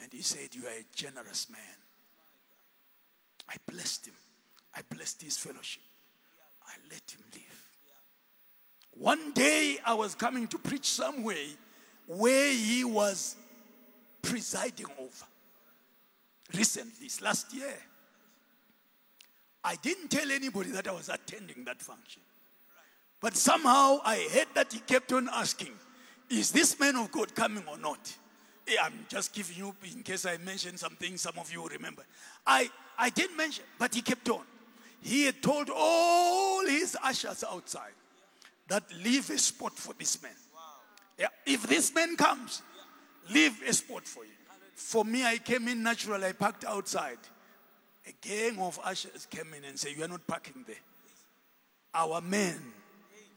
[0.00, 1.60] And he said, You are a generous man.
[3.48, 4.14] I blessed him.
[4.74, 5.82] I blessed his fellowship.
[6.64, 7.66] I let him live.
[8.92, 11.34] One day I was coming to preach somewhere
[12.06, 13.34] where he was
[14.22, 15.26] presiding over.
[16.56, 17.74] Recently, it's last year.
[19.64, 22.22] I didn't tell anybody that I was attending that function.
[23.20, 25.72] But somehow I heard that he kept on asking,
[26.30, 28.16] Is this man of God coming or not?
[28.80, 32.02] I'm just giving you, in case I mention something, some of you will remember.
[32.46, 34.44] I, I didn't mention, but he kept on.
[35.02, 37.92] he had told all his ushers outside
[38.68, 40.30] that leave a spot for this man.
[41.18, 42.62] Yeah, if this man comes,
[43.28, 44.30] leave a spot for you.
[44.74, 47.18] For me, I came in natural, I parked outside.
[48.06, 50.76] A gang of ushers came in and said, You are not parking there.
[51.92, 52.58] Our men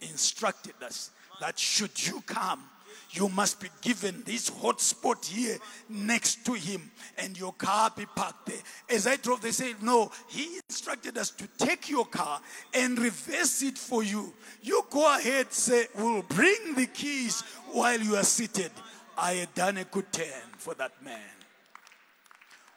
[0.01, 1.09] instructed us
[1.41, 2.63] that should you come,
[3.11, 5.57] you must be given this hot spot here
[5.89, 8.61] next to him and your car be parked there.
[8.89, 12.41] As I drove, they said, No, he instructed us to take your car
[12.73, 14.33] and reverse it for you.
[14.61, 18.71] You go ahead, say, We'll bring the keys while you are seated.
[19.17, 21.19] I had done a good turn for that man.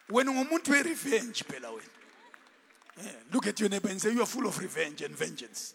[0.09, 1.70] When umuntu revenge phela
[2.98, 3.02] eh,
[3.33, 5.74] look at your neighbor and say you are full of revenge and vengeance.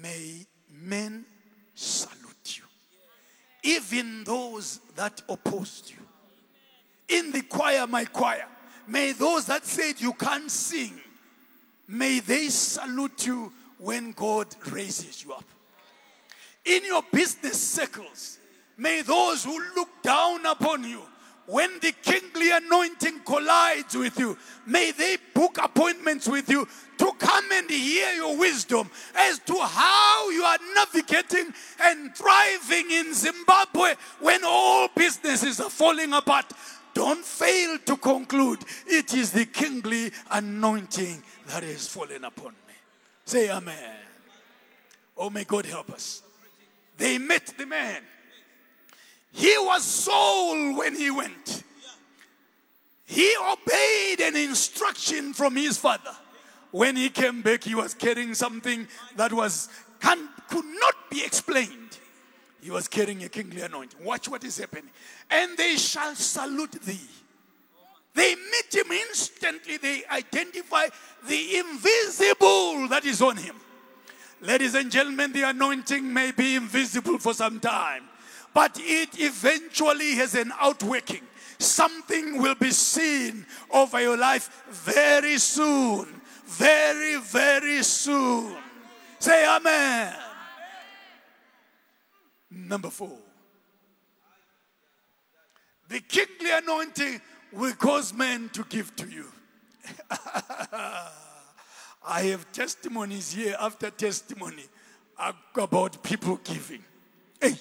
[0.00, 1.24] May men
[1.74, 2.64] salute you.
[3.62, 5.96] Even those that opposed you.
[7.08, 8.46] In the choir, my choir,
[8.86, 11.00] may those that said you can't sing,
[11.88, 15.44] may they salute you when God raises you up.
[16.64, 18.38] In your business circles,
[18.76, 21.02] may those who look down upon you
[21.46, 26.66] when the kingly anointing collides with you, may they book appointments with you
[26.98, 33.14] to come and hear your wisdom as to how you are navigating and thriving in
[33.14, 36.52] Zimbabwe when all businesses are falling apart.
[36.94, 42.74] Don't fail to conclude it is the kingly anointing that has fallen upon me.
[43.24, 43.96] Say amen.
[45.16, 46.22] Oh, may God help us.
[46.96, 48.02] They met the man
[49.32, 51.62] he was sold when he went.
[53.06, 56.14] He obeyed an instruction from his father.
[56.72, 59.68] When he came back, he was carrying something that was
[60.00, 61.98] can, could not be explained.
[62.60, 64.04] He was carrying a kingly anointing.
[64.04, 64.90] Watch what is happening.
[65.30, 66.98] And they shall salute thee.
[68.14, 69.76] They meet him instantly.
[69.76, 70.86] They identify
[71.28, 73.54] the invisible that is on him.
[74.40, 78.02] Ladies and gentlemen, the anointing may be invisible for some time
[78.56, 81.20] but it eventually has an outworking.
[81.58, 86.06] Something will be seen over your life very soon.
[86.46, 88.56] Very, very soon.
[89.18, 90.14] Say amen.
[92.50, 93.18] Number four.
[95.90, 97.20] The kingly anointing
[97.52, 99.26] will cause men to give to you.
[102.06, 104.64] I have testimonies here after testimony
[105.54, 106.82] about people giving.
[107.38, 107.56] Hey,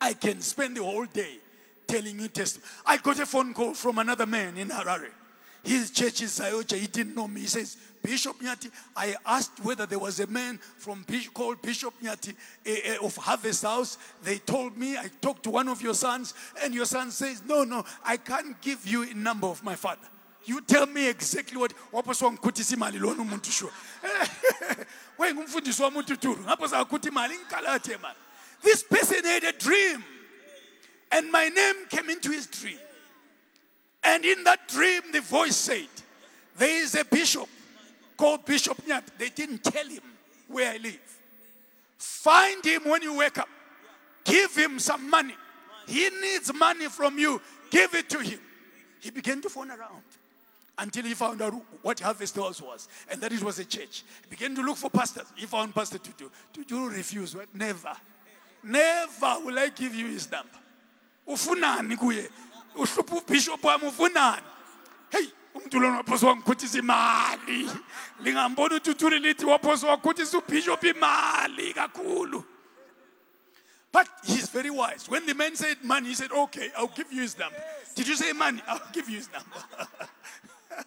[0.00, 1.38] I can spend the whole day
[1.86, 2.70] telling you testimony.
[2.84, 5.10] I got a phone call from another man in Harare.
[5.62, 6.76] His church is Sayoja.
[6.76, 7.40] He didn't know me.
[7.40, 11.04] He says, Bishop Nyathi, I asked whether there was a man from
[11.34, 13.98] called Bishop Nyathi eh, eh, of Harvest House.
[14.22, 17.64] They told me, I talked to one of your sons, and your son says, No,
[17.64, 20.06] no, I can't give you a number of my father.
[20.44, 23.72] You tell me exactly what waphoswa ngikhuthisa imali lona umuntu sure.
[28.66, 30.02] This person had a dream,
[31.12, 32.80] and my name came into his dream.
[34.02, 35.86] And in that dream, the voice said,
[36.58, 37.48] There is a bishop
[38.16, 39.16] called Bishop Nyathi.
[39.18, 40.02] They didn't tell him
[40.48, 40.98] where I live.
[41.96, 43.48] Find him when you wake up,
[44.24, 45.36] give him some money.
[45.86, 48.40] He needs money from you, give it to him.
[48.98, 50.02] He began to phone around
[50.76, 54.02] until he found out what Harvest House was and that it was a church.
[54.24, 55.26] He began to look for pastors.
[55.36, 56.30] He found Pastor Tutu.
[56.52, 57.36] Tutu refused.
[57.54, 57.96] Never.
[58.66, 60.58] Never will I give you his number.
[61.26, 62.28] Ufunani kuye?
[62.74, 64.42] Uhlupha ubishop wami ufunani?
[65.10, 67.70] Hey, umuntu lona waphoswa ngikhuthisa imali.
[68.20, 72.44] Lingambona ututhuli lithi waphoswa wakhuthisa ubishop imali kakhulu.
[73.92, 75.08] But he's very wise.
[75.08, 77.56] When the man said money, he said, Okay, I'll give you his number.
[77.94, 78.60] Did you say money?
[78.66, 79.56] I'll give you his number.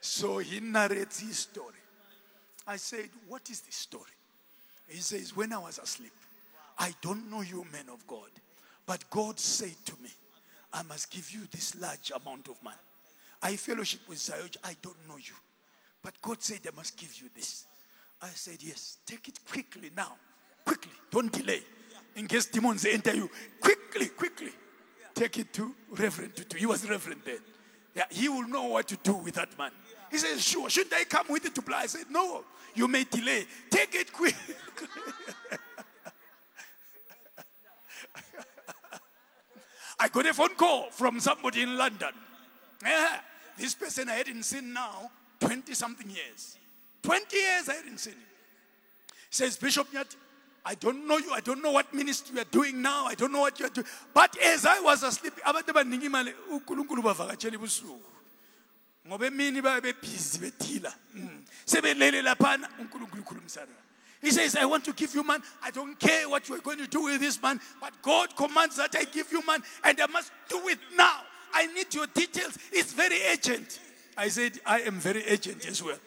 [0.00, 1.80] so he narrates his story.
[2.66, 4.12] I said, What is the story?
[4.88, 6.12] He says, When I was asleep,
[6.78, 8.30] I don't know you, men of God,
[8.84, 10.10] but God said to me,
[10.72, 12.76] I must give you this large amount of money.
[13.42, 15.34] I fellowship with Sayoj, I don't know you,
[16.02, 17.64] but God said I must give you this.
[18.20, 20.12] I said, Yes, take it quickly now.
[20.64, 21.62] Quickly, don't delay.
[22.16, 24.50] In case demons enter you, quickly, quickly.
[25.14, 26.58] Take it to Reverend Tutu.
[26.58, 27.38] He was Reverend then.
[27.94, 29.70] Yeah, he will know what to do with that man.
[30.10, 31.76] He says, Sure, shouldn't I come with it to play?
[31.78, 33.46] I said, No, you may delay.
[33.70, 34.36] Take it quick.
[39.98, 42.12] I got a phone call from somebody in London.
[42.82, 43.20] Yeah,
[43.58, 46.56] this person I hadn't seen now 20 something years.
[47.02, 48.20] 20 years I hadn't seen him.
[49.30, 50.16] Says, Bishop Nyathi,
[50.64, 51.32] I don't know you.
[51.32, 53.06] I don't know what ministry you are doing now.
[53.06, 53.86] I don't know what you are doing.
[54.12, 56.32] But as I was asleep, abantu abaningi imali.
[59.08, 60.92] Ngoba emini babe bethila.
[61.16, 61.44] Mm.
[61.64, 63.85] Sebelele laphana uNkulunkulu ukhulumisana.
[64.26, 65.40] He says, I want to give you man.
[65.62, 68.74] I don't care what you are going to do with this man, but God commands
[68.74, 71.20] that I give you man, and I must do it now.
[71.54, 72.58] I need your details.
[72.72, 73.78] It's very urgent.
[74.16, 75.98] I said, I am very urgent as well.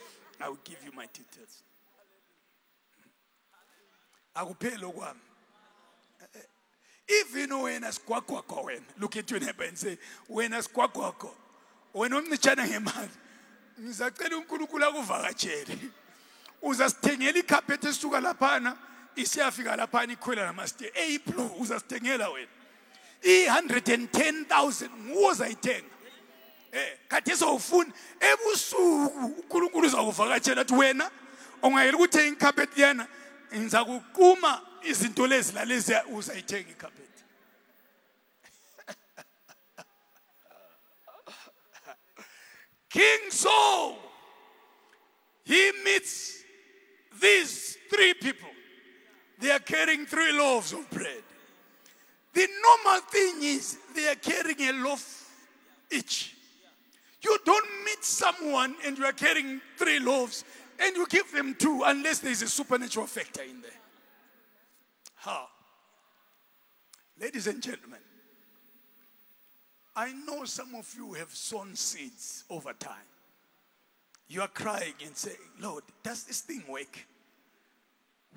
[0.42, 1.64] I will give you my details.
[4.36, 5.16] I will pay okwami
[7.08, 9.98] even wena sigwagwagwa wena look at your neighbor and say
[10.30, 11.32] wena sigwagwagwa
[11.94, 13.10] wena omncitshana ngemali
[13.80, 15.78] ngizacela unkulunkulu akuvakatshele
[16.62, 18.78] uzasithengela ikhaphethi esisuka laphana
[19.16, 22.52] isiyafika laphana ikhwela namasite eyiblue uzasithengela wena.
[23.24, 25.90] I-110,000 nguwo uzayithenga.
[26.72, 31.12] Eh kade sowufuna ebusuku uNkulunkulu uzakuvakatshela athi wena
[31.64, 33.08] ungayela ukuthenga ikhaphethi yana
[33.56, 37.24] ngiza kuquma izinto lezi lalezi uzayithenga ikhaphethi.
[42.90, 43.96] King Saul
[45.46, 46.39] he meets
[47.20, 48.50] these three people
[49.40, 51.24] they are carrying three loaves of bread
[52.34, 55.32] the normal thing is they are carrying a loaf
[55.92, 56.36] each
[57.22, 60.46] you don't meet someone and you are carrying three loaves
[60.80, 63.72] and you give them two unless there is a supernatural factor in there.
[65.16, 65.48] How?
[67.20, 68.00] Ladies and gentlemen,
[69.96, 72.96] I know some of you have sown seeds over time.
[74.30, 77.06] You are crying and saying, Lord, does this thing work?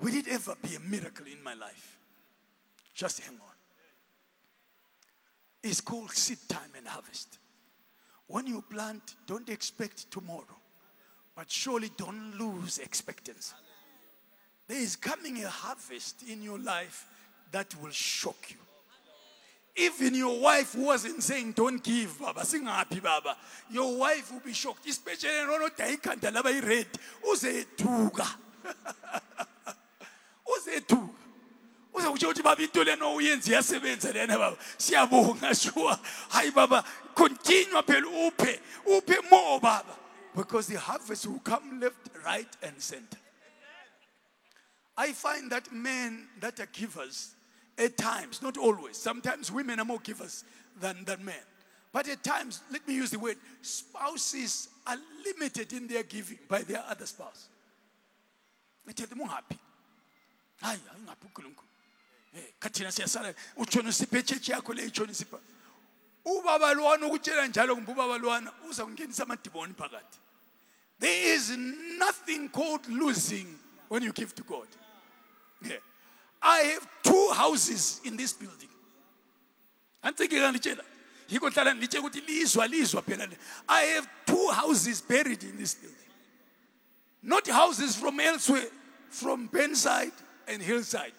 [0.01, 1.97] Will it ever be a miracle in my life?
[2.93, 3.55] Just hang on.
[5.63, 7.39] It's called seed time and harvest.
[8.27, 10.57] When you plant, don't expect tomorrow,
[11.35, 13.55] but surely don't lose expectancy.
[14.67, 17.07] There is coming a harvest in your life
[17.51, 18.57] that will shock you.
[19.75, 23.35] Even your wife who wasn't saying, Don't give, Baba, sing happy, Baba.
[23.71, 25.71] Your wife will be shocked, especially when
[26.55, 26.87] you red.
[30.63, 31.09] Uzethuka.
[31.93, 34.57] Uza kutsho ukuthi baba into lena oyenza iyasebenza lena baba.
[34.77, 35.95] Siyabonga sure
[36.29, 36.83] hayi baba
[37.13, 39.95] continue phela uphe uphe more baba.
[40.35, 43.17] Because the harvest will come left right and center.
[44.97, 47.35] I find that men that are givers
[47.77, 50.43] at times not always sometimes women are more givers
[50.79, 51.35] than, than men.
[51.91, 56.61] But at times let me use the word spouses are limited in their giving by
[56.61, 57.49] their other spouse.
[58.85, 59.57] Them ungaphhi
[64.49, 64.89] yakho le
[66.25, 67.75] ubaba lwana ukutshela njalo
[68.17, 70.19] lwana uza kungenisa amadimoni phakathi.
[70.99, 71.49] There is
[71.97, 73.59] nothing called losing
[73.89, 74.67] when you give to god.
[75.61, 75.77] Yeah.
[76.41, 78.69] i have two houses in this building.
[80.03, 80.83] Antsike ngitshela
[81.29, 83.27] yikho hlala ngitshela ukuthi lizwa lizwa phela
[83.67, 85.97] i have two houses buried in this building.
[87.21, 88.69] Not houses from elsewhere
[89.09, 90.11] from Burnside
[90.47, 91.13] and Hillside.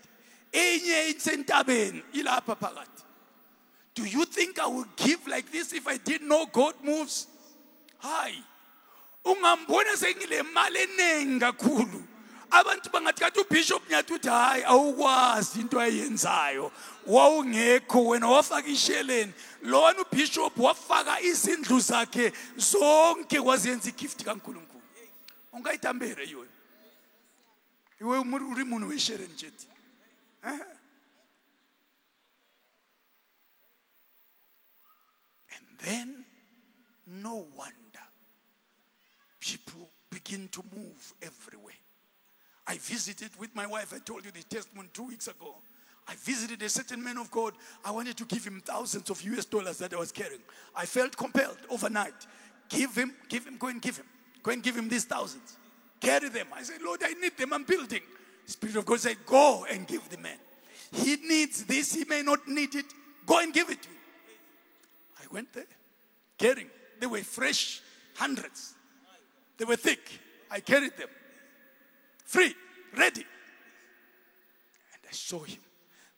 [0.52, 3.02] Enye isentabeni ilapha phakathi.
[3.94, 7.26] Do you think I would give like this if I didn't know God moves?
[8.02, 8.42] Hayi.
[9.24, 12.02] Ungambona sengile mali eningi kakhulu.
[12.50, 16.72] Abantu bangathi kathi uBishop nyathi uthi hayi awukwazi into ayenzayo.
[17.06, 19.32] Wawungekho wena wafaka isheleni.
[19.62, 24.82] Lona uBishop wafaka izindlu zakhe zonke kwaziyenza igift kaNkulunkulu.
[25.52, 26.53] Ungayithambere yona.
[28.04, 28.18] Iwe
[28.52, 29.66] uri munhu weshere chete
[30.42, 30.58] eh?
[35.56, 36.24] and then
[37.06, 38.06] no wonder
[39.40, 41.74] people begin to move everywhere
[42.66, 45.54] i visited with my wife i told you the testimony two weeks ago
[46.06, 47.54] I visited a certain man of God.
[47.82, 50.42] I wanted to give him thousands of US dollars that I was carrying.
[50.76, 52.26] I felt compelled overnight.
[52.68, 54.04] Give him, give him, go and give him.
[54.42, 55.56] Go and give him these thousands.
[56.04, 56.48] Carry them.
[56.52, 57.52] I said, Lord, I need them.
[57.54, 58.02] I'm building.
[58.44, 60.36] Spirit of God said, Go and give the man.
[60.92, 61.94] He needs this.
[61.94, 62.84] He may not need it.
[63.26, 63.96] Go and give it to him.
[65.18, 65.64] I went there,
[66.38, 66.68] carrying.
[67.00, 67.80] They were fresh,
[68.16, 68.74] hundreds.
[69.56, 70.20] They were thick.
[70.50, 71.08] I carried them.
[72.26, 72.54] Free,
[72.96, 73.22] ready.
[73.22, 75.58] And I saw him.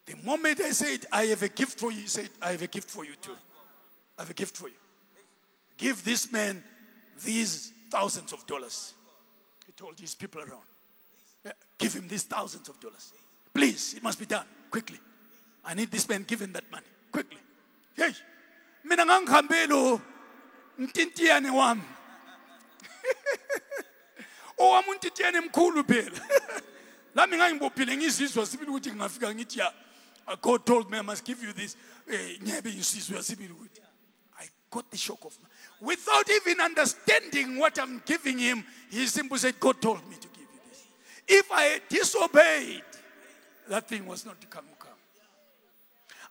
[0.06, 2.66] The moment I said, I have a gift for you, he said, I have a
[2.66, 3.36] gift for you too.
[4.18, 4.74] I have a gift for you.
[5.76, 6.62] Give this man
[7.24, 8.94] these thousands of dollars.
[9.76, 10.64] Told his people around.
[11.44, 13.12] "Yeah, give him these thousands of dollars.
[13.52, 14.98] Please, it must be done quickly.
[15.64, 17.40] I need this man given that money quickly.
[17.94, 18.14] Hey,
[18.84, 20.00] mina ngangihambelo
[20.78, 21.82] mtintiyane wami.
[24.58, 26.20] Owami untintiyane mkhulu phela.
[27.16, 29.60] lami ngangibophile ngizizwa sibili ukuthi ngingafika ngithi
[30.42, 31.76] god told me i must give you this
[32.08, 33.52] Eh, ngiyabe yisizwe sibili
[34.70, 35.36] got the shock of
[35.80, 40.40] without even understanding what i'm giving him he simply said god told me to give
[40.40, 40.84] you this.
[41.28, 42.82] If i disobeyed
[43.68, 44.90] that thing was not to come come.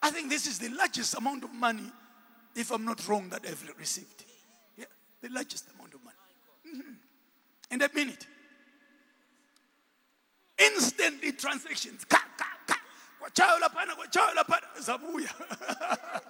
[0.02, 1.92] I think this is the largest amount of money
[2.56, 4.24] if i'm not wrong that i've received.
[4.78, 4.86] Yeah
[5.22, 6.16] the largest amount of money.
[6.68, 6.96] Mhm.
[7.72, 8.28] in a minute.
[10.58, 12.06] Instantly transactions.
[12.06, 12.76] Ka ka ka.
[14.80, 15.30] Zabuya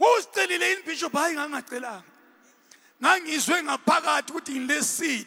[0.00, 2.02] usicelile yini bishop hayi ngangacelanga
[3.02, 5.26] ngangizwe ngaphakathi ukuthi ngile seed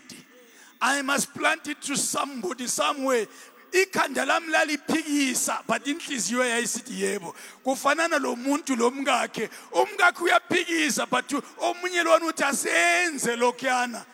[0.79, 3.27] i must plant it to somebody somewhere
[3.71, 11.33] ikhanda lami laliphikisa but inhliziyo yayisithi yebo kufanana lo muntu lo mkakhe umkakhe uyaphikisa but
[11.57, 14.05] omunye lona uthi asenze lokhuyana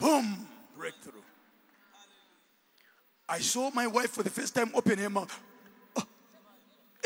[0.00, 0.46] boom
[0.76, 1.18] breakthrough
[3.28, 5.38] I saw my wife for the first time open her mouth.
[5.96, 6.02] Oh.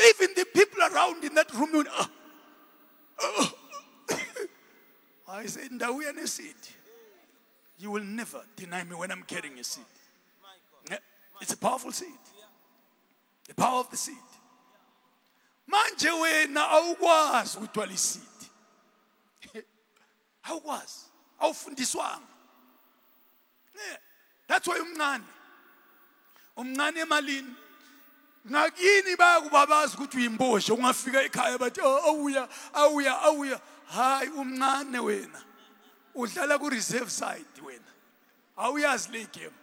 [0.09, 2.22] Even the people around in that room, "Ah." Oh.
[5.27, 6.55] I said, Ndawuya ne seed.
[7.79, 9.83] You will never deny me when I'm carrying a seed.
[11.41, 12.09] It's a powerful seed.
[13.47, 14.15] The power of the seed.
[15.67, 18.21] Manje wena awukwazi ukuthwala iseed.
[20.45, 21.05] Awukwazi.
[21.41, 22.27] Awufundiswanga.
[24.47, 25.23] That's why umncane
[26.57, 27.55] umncane emalini
[28.51, 33.61] ngakini bayakubabazi ukuthi uyimboshe ungafika ekhaya bathi "Oh, awuya awuya awuya.
[33.87, 35.39] Hayi umncane wena.
[36.15, 37.91] Udlala ku reserve side wena.
[38.57, 39.53] Awuyazi le game.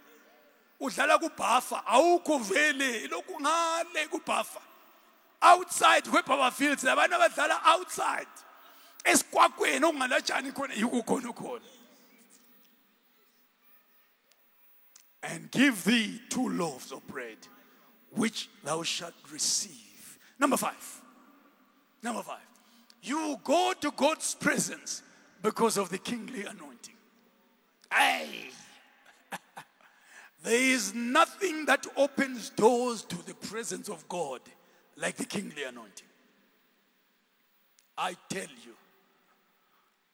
[0.80, 3.08] Udlala kubhafa awukho vele.
[3.08, 4.60] Lokhu ngale kubhafa
[5.42, 8.28] outside kweBaba Fields labantu abadlala outside.
[9.04, 11.64] Esikwakweni okungalatshani khona yikukhona khona
[15.22, 17.36] and give thee two loaves of bread,
[18.10, 20.18] which thou shalt receive.
[20.38, 21.00] Number five.
[22.02, 22.38] Number five.
[23.02, 25.02] You go to God's presence
[25.42, 26.94] because of the kingly anointing.
[27.92, 28.50] Hey.
[30.42, 34.40] there is nothing that opens doors to the presence of God
[34.96, 36.06] like the kingly anointing.
[37.96, 38.74] I tell you,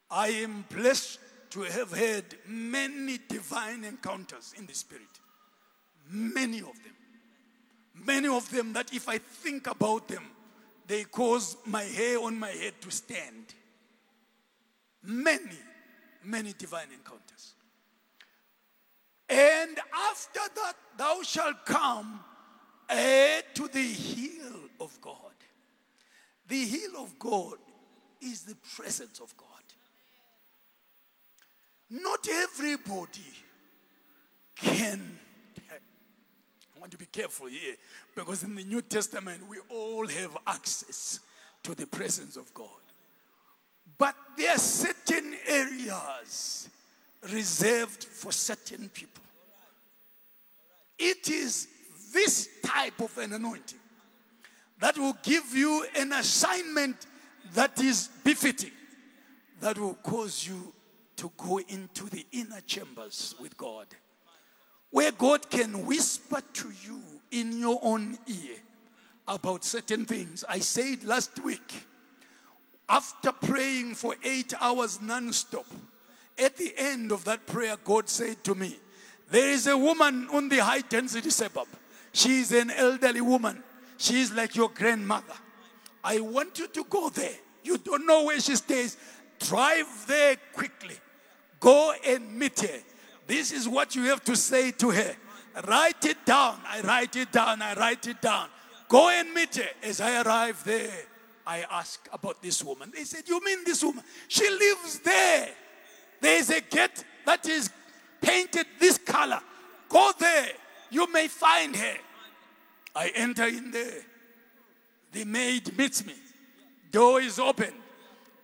[0.09, 1.19] I am blessed
[1.51, 5.03] to have had many divine encounters in the spirit.
[6.09, 6.96] Many of them.
[8.05, 10.23] Many of them that if I think about them,
[10.87, 13.53] they cause my hair on my head to stand.
[15.03, 15.59] Many,
[16.23, 17.53] many divine encounters.
[19.29, 22.21] And after that, thou shalt come
[22.89, 25.13] eh, to the hill of God.
[26.47, 27.57] The hill of God
[28.21, 29.47] is the presence of God.
[31.89, 33.33] Not everybody
[34.55, 35.19] can.
[36.87, 37.75] Want to be careful here
[38.15, 41.19] because in the New Testament we all have access
[41.63, 42.69] to the presence of God.
[43.97, 46.69] But there are certain areas
[47.29, 49.21] reserved for certain people.
[50.97, 51.67] It is
[52.13, 53.79] this type of an anointing
[54.79, 57.05] that will give you an assignment
[57.53, 58.71] that is befitting,
[59.59, 60.73] that will cause you
[61.17, 63.87] to go into the inner chambers with God,
[64.91, 68.55] where God can whisper to you in your own ear
[69.27, 70.45] about certain things.
[70.47, 71.73] I said last week,
[72.89, 75.65] after praying for eight hours non-stop,
[76.37, 78.77] at the end of that prayer, God said to me,
[79.29, 81.67] There is a woman on the high density suburb.
[82.13, 83.61] She is an elderly woman.
[83.97, 85.33] She is like your grandmother.
[86.03, 87.35] I want you to go there.
[87.63, 88.95] You don't know where she stays.
[89.39, 90.95] Drive there quickly.
[91.59, 92.79] Go and meet her.
[93.27, 95.15] This is what you have to say to her.
[95.67, 96.59] Write it down.
[96.65, 97.61] I write it down.
[97.61, 98.47] I write it down.
[98.87, 99.69] Go and meet her.
[99.83, 100.93] As I arrive there,
[101.45, 102.91] I ask about this woman.
[102.95, 104.03] They said, You mean this woman?
[104.27, 105.49] She lives there.
[106.21, 107.69] There is a gate that is
[108.21, 109.41] painted this color.
[109.89, 110.49] Go there.
[110.89, 111.97] You may find her.
[112.95, 114.01] I enter in there.
[115.11, 116.15] The maid meets me.
[116.91, 117.73] Door is open.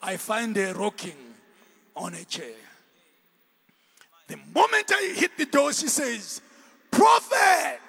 [0.01, 1.17] I find her rocking
[1.95, 2.55] on a chair.
[4.33, 6.41] The moment I hit the door, she says,
[6.89, 7.79] Prophet,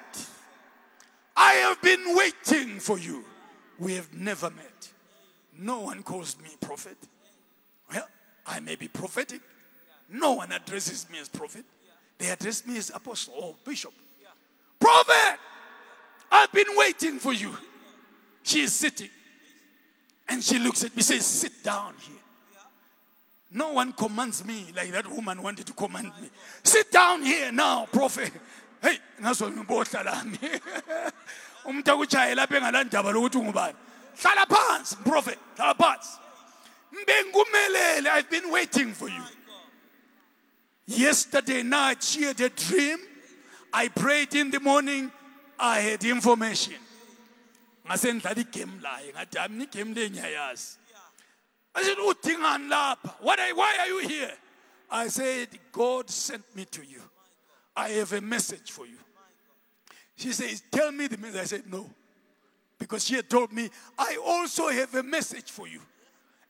[1.34, 3.24] I have been waiting for you.
[3.78, 4.90] We have never met.
[5.58, 6.98] No one calls me prophet.
[7.90, 8.06] Well,
[8.46, 9.40] I may be prophetic.
[10.10, 11.64] No one addresses me as prophet.
[12.18, 13.94] They address me as apostle or bishop.
[14.78, 15.38] Prophet,
[16.30, 17.56] I've been waiting for you.
[18.42, 19.08] She is sitting.
[20.28, 22.23] And she looks at me, says, Sit down here.
[23.54, 26.28] No one commands me like that woman wanted to command me.
[26.64, 28.32] Sit down here now, prophet.
[28.82, 30.38] heyi ngaso ngibohla lami.
[31.64, 33.76] Umuntu akujaye lapha engalandaba lokuthi ungubani
[34.20, 36.18] hlala phansi prophet hlala phansi.
[37.06, 39.22] Bengumelele i've been waiting for you.
[40.86, 42.98] Yesterday night she had a dream.
[43.72, 45.10] I prayed in the morning.
[45.58, 46.74] I had information.
[47.86, 50.76] Ngase ngidlala igame laye ngathi ami igame le ngiyayazi
[51.74, 54.32] I said, oh, udingani lapha what are, why are you here?
[54.90, 57.00] I said god sent me to you.
[57.76, 58.98] I have a message for you.
[60.16, 61.40] She says tell me the message.
[61.40, 61.90] I said no.
[62.78, 65.80] Because she had told me i also have a message for you.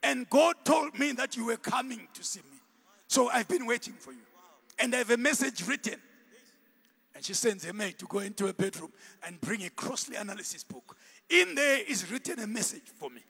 [0.03, 2.59] And god told me that you were coming to see me.
[3.07, 4.19] So i've been waiting for you.
[4.79, 5.97] And i have a message written.
[7.15, 8.93] And she sends a maid to go into a bedroom
[9.25, 10.97] and bring a Croxley analysis book.
[11.31, 13.23] In there is written a message for me.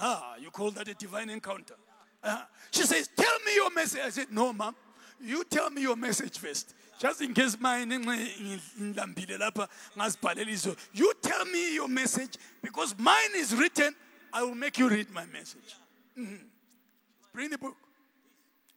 [0.00, 1.74] Ah, you call that a divine encounter.
[2.22, 4.00] Uh, she says, Tell me your message.
[4.04, 4.74] I said, No, ma'am.
[5.22, 6.74] You tell me your message first.
[6.98, 7.90] Just in case mine.
[7.90, 8.58] You
[11.20, 13.94] tell me your message because mine is written.
[14.32, 15.74] I will make you read my message.
[16.18, 16.38] Mhm.
[17.32, 17.76] Bring the book.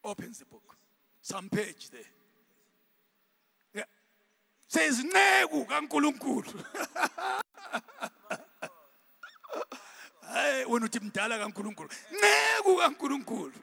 [0.04, 0.76] Opens the book.
[1.22, 2.02] Some page there.
[3.74, 3.86] Yeah.
[4.68, 6.64] Says nceku kaNkuluNkulu.
[10.34, 11.90] Hey wena uthi mdala kaNkuluNkulu.
[12.12, 13.54] Nceku kaNkuluNkulu.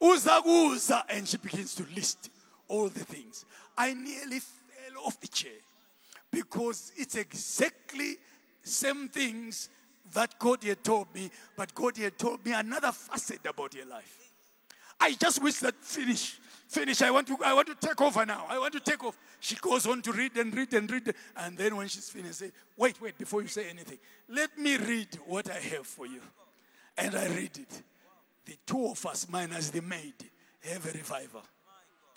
[0.00, 2.30] Uzakuza and she begins to list
[2.68, 3.44] all the things.
[3.78, 5.60] I nearly fell off the chair
[6.30, 8.18] because it's exactly
[8.62, 9.68] same things
[10.12, 14.18] that God had told me, but God had told me another facet about your life.
[15.00, 16.38] I just wish that finish.
[16.74, 17.02] Finish.
[17.02, 18.46] I want to I want to take over now.
[18.48, 19.16] I want to take off.
[19.38, 21.14] She goes on to read and read and read.
[21.36, 23.98] And then when she's finished, say, wait, wait, before you say anything.
[24.28, 26.20] Let me read what I have for you.
[26.98, 27.82] And I read it.
[28.44, 30.14] The two of us, minus the maid,
[30.62, 31.42] have a revival.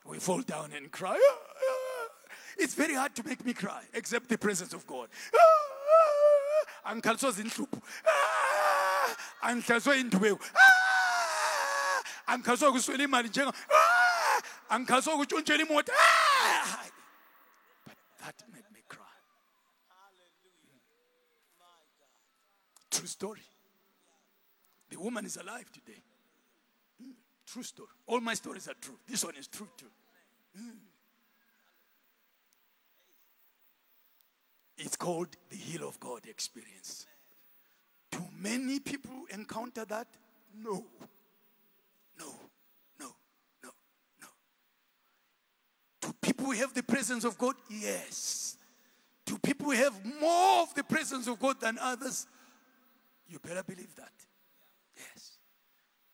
[0.05, 1.19] We fall down and cry.
[1.21, 2.07] Ah, ah.
[2.57, 5.09] It's very hard to make me cry, except the presence of God.
[5.35, 7.79] Ah, Angikhalswa zinhlupho.
[9.43, 10.39] Angikhalswa indubeku.
[12.27, 13.53] Angikhalswa ukuswela imali njenga.
[17.85, 19.05] But that made me cry.
[22.91, 23.41] True story.
[24.89, 26.01] The woman is alive today.
[27.03, 27.11] Mm,
[27.45, 27.89] True story.
[28.07, 28.97] All my stories are true.
[29.07, 29.91] This one is true too.
[30.59, 30.71] Mm.
[34.77, 37.05] It's called the Hill of God experience.
[38.11, 40.07] Do many people encounter that?
[40.55, 40.85] No.
[42.19, 42.25] No.
[42.99, 43.15] No.
[43.63, 43.69] No.
[46.01, 47.55] Do people have the presence of God?
[47.69, 48.57] Yes.
[49.25, 52.27] Do people have more of the presence of God than others?
[53.27, 54.11] You better believe that.
[54.95, 55.37] Yes.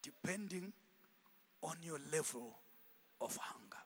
[0.01, 0.74] Depending
[1.61, 2.55] on your level
[3.22, 3.78] of hunger.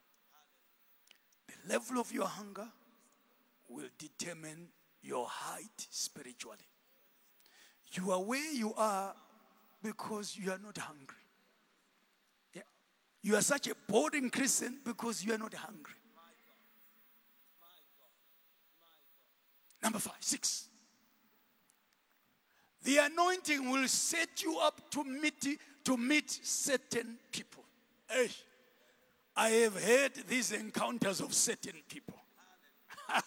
[1.47, 2.67] The level of your hunger
[3.69, 4.69] will determine
[5.01, 6.57] your height spiritually.
[7.91, 9.13] You are where you are
[9.83, 11.15] because you are not hungry.
[12.53, 12.63] Yeah.
[13.21, 15.96] You are such a boring Christian because you are not hungry.
[19.87, 20.67] Number five, six.
[22.83, 25.47] The anointing will set you up to meet
[25.85, 27.63] to meet certain people.
[28.09, 28.27] Hey,
[29.33, 32.19] I have had these encounters of certain people.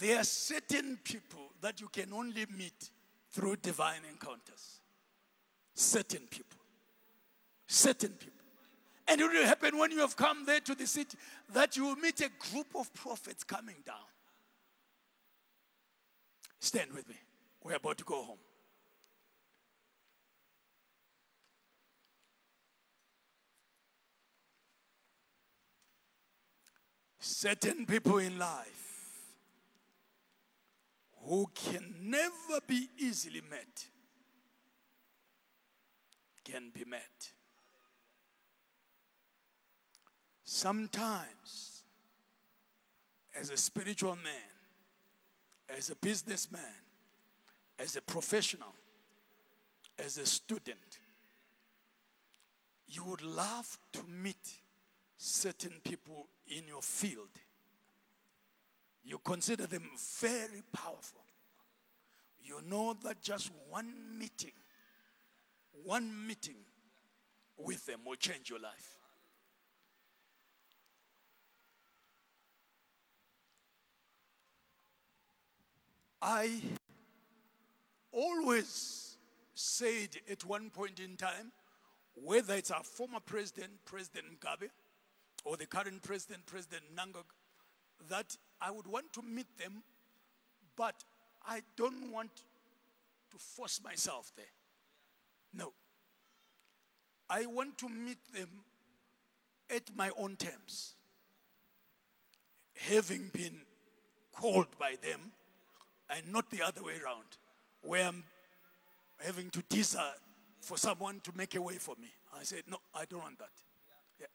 [0.00, 2.90] there are certain people that you can only meet
[3.30, 4.80] through divine encounters.
[5.72, 6.60] Certain people.
[7.66, 8.44] Certain people.
[9.08, 11.16] And it will happen when you have come there to the city
[11.54, 14.09] that you will meet a group of prophets coming down.
[16.60, 17.16] Stand with me.
[17.64, 18.38] We're about to go home.
[27.18, 28.90] Certain people in life
[31.24, 33.86] who can never be easily met
[36.44, 37.32] can be met.
[40.44, 41.84] Sometimes,
[43.38, 44.59] as a spiritual man,
[45.76, 46.62] as a businessman,
[47.78, 48.74] as a professional,
[49.98, 50.98] as a student,
[52.88, 54.60] you would love to meet
[55.16, 57.28] certain people in your field.
[59.04, 61.22] You consider them very powerful.
[62.42, 64.52] You know that just one meeting,
[65.84, 66.56] one meeting
[67.56, 68.99] with them will change your life.
[76.22, 76.60] I
[78.12, 79.16] always
[79.54, 81.52] said at one point in time,
[82.14, 84.68] whether it's our former president, President Mugabe,
[85.44, 87.24] or the current president, President Mnangagwa,
[88.10, 89.82] that I would want to meet them,
[90.76, 91.04] but
[91.46, 92.30] I don't want
[93.30, 94.44] to force myself there.
[95.54, 95.72] No.
[97.30, 98.48] I want to meet them
[99.74, 100.94] at my own terms,
[102.74, 103.60] having been
[104.32, 105.32] called by them
[106.10, 107.36] and not the other way around,
[107.82, 108.24] where I'm
[109.18, 110.14] having to desire
[110.60, 112.08] for someone to make a way for me.
[112.38, 113.50] I said, No, I don't want that.
[114.20, 114.26] Yeah.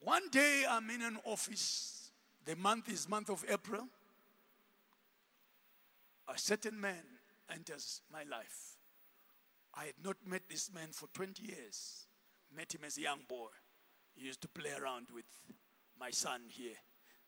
[0.00, 2.10] One day I'm in an office,
[2.44, 3.88] the month is month of April.
[6.26, 7.02] A certain man
[7.52, 8.76] enters my life.
[9.74, 12.06] I had not met this man for 20 years.
[12.54, 13.48] Met him as a young boy.
[14.14, 15.24] He used to play around with
[15.98, 16.76] my son here.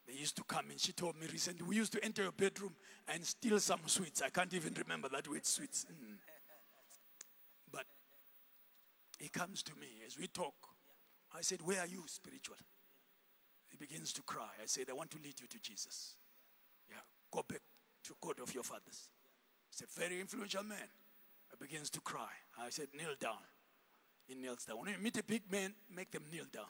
[0.06, 2.74] They used to come and she told me recently, we used to enter your bedroom
[3.08, 4.22] and steal some sweets.
[4.22, 5.86] I can't even remember that word, sweets.
[5.90, 6.16] Mm.
[7.72, 7.84] But
[9.18, 10.54] he comes to me as we talk.
[11.36, 12.56] I said, Where are you spiritual?
[13.68, 14.48] He begins to cry.
[14.62, 16.14] I said, I want to lead you to Jesus.
[16.88, 17.02] Yeah,
[17.32, 17.62] go back
[18.04, 19.08] to God of your fathers.
[19.70, 20.88] He's a very influential man.
[21.50, 22.30] He begins to cry.
[22.60, 23.42] I said, Kneel down.
[24.28, 24.78] He kneels down.
[24.78, 26.66] When you meet a big man, make them kneel down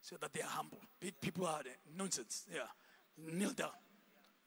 [0.00, 0.78] so that they are humble.
[1.00, 1.62] Big people are
[1.96, 2.46] nonsense.
[2.52, 2.60] Yeah.
[3.32, 3.70] Kneel down.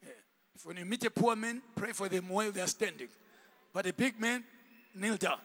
[0.02, 0.10] Yeah.
[0.54, 3.08] If when you meet a poor man, pray for them while they are standing.
[3.72, 4.44] But a big man,
[4.94, 5.38] kneel down.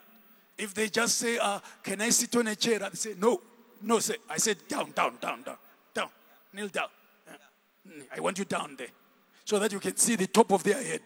[0.57, 2.83] If they just say, uh, Can I sit on a chair?
[2.83, 3.41] I say, No,
[3.81, 4.15] no, say.
[4.29, 5.57] I said, Down, down, down, down,
[5.93, 6.09] down.
[6.53, 6.89] Kneel down.
[7.27, 8.03] Yeah.
[8.15, 8.87] I want you down there
[9.45, 11.01] so that you can see the top of their head.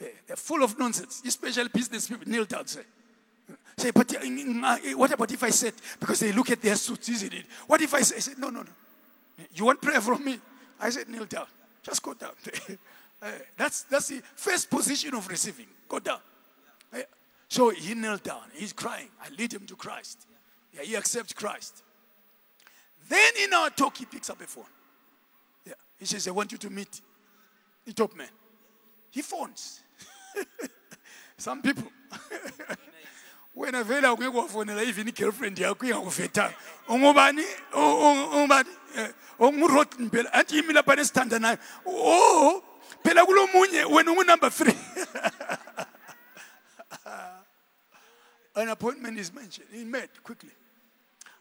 [0.00, 0.08] Yeah.
[0.26, 2.28] They're full of nonsense, especially business people.
[2.28, 2.82] Kneel down, say.
[3.76, 7.08] Say, but uh, uh, what about if I said, because they look at their suits,
[7.10, 7.44] isn't it?
[7.66, 8.70] What if I, say, I said, no, no, no.
[9.54, 10.38] You want prayer from me?
[10.80, 11.46] I said, kneel down.
[11.82, 12.32] Just go down.
[13.22, 15.66] uh, that's, that's the first position of receiving.
[15.88, 16.20] Go down.
[17.48, 18.42] So he knelt down.
[18.54, 19.08] He's crying.
[19.22, 20.26] I lead him to Christ.
[20.74, 21.82] Yeah, he accepts Christ.
[23.08, 24.64] Then in our talk, he picks up a phone.
[25.64, 27.00] Yeah, he says, I want you to meet
[27.84, 28.28] the top man.
[29.10, 29.80] He phones.
[31.38, 31.86] Some people.
[33.66, 36.54] wena vele awungeke wafonela even i-girlfriend yakho ingakufethanga
[36.88, 37.44] ungubani?
[37.72, 38.70] Ungubani?
[38.96, 39.08] Eh,
[39.38, 42.62] Ungurot phela athi yimi lapha nesithanda nayo o oh,
[43.02, 44.74] phela kulo munye wena ungunumber three.
[48.56, 50.52] An appointment is mentioned he met quickly.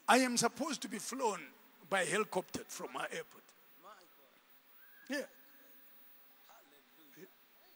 [0.07, 1.39] I am supposed to be flown
[1.89, 3.43] by helicopter from our airport.
[5.09, 5.27] Yeah.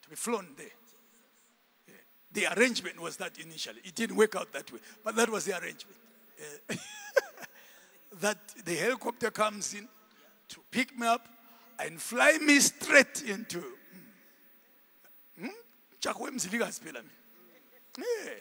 [0.01, 0.78] To be flown there
[2.31, 3.81] the arrangement was that initially.
[3.83, 5.97] It didn't work out that way, but that was the arrangement.
[6.69, 6.75] Uh,
[8.21, 9.87] that the helicopter comes in
[10.49, 11.27] to pick me up
[11.79, 13.63] and fly me straight into.
[15.99, 17.03] Chakwe mzilikazi phela.
[17.97, 18.39] Eh.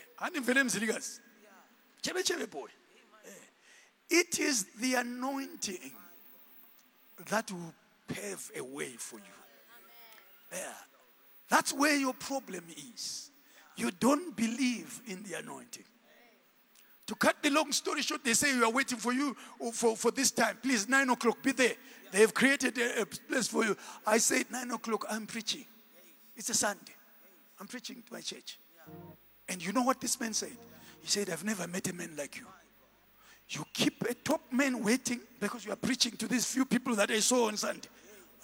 [2.02, 2.68] Chebe chebe boy.
[4.10, 5.92] It is the anointing
[7.28, 7.74] that will
[8.06, 9.34] pave a way for you.
[10.52, 10.72] Yeah.
[11.50, 12.64] That's where your problem
[12.94, 13.30] is.
[13.78, 15.84] You don't believe in the anointing.
[17.06, 19.36] To cut the long story short, they say we are waiting for you
[19.72, 20.58] for, for this time.
[20.60, 21.74] Please, nine o'clock, be there.
[22.10, 23.76] They have created a, a place for you.
[24.04, 25.64] I said, nine o'clock, I'm preaching.
[26.36, 26.92] It's a Sunday.
[27.60, 28.58] I'm preaching to my church.
[29.48, 30.56] And you know what this man said?
[31.00, 32.46] He said, I've never met a man like you.
[33.50, 37.10] You keep a top man waiting because you are preaching to these few people that
[37.10, 37.88] I saw on Sunday.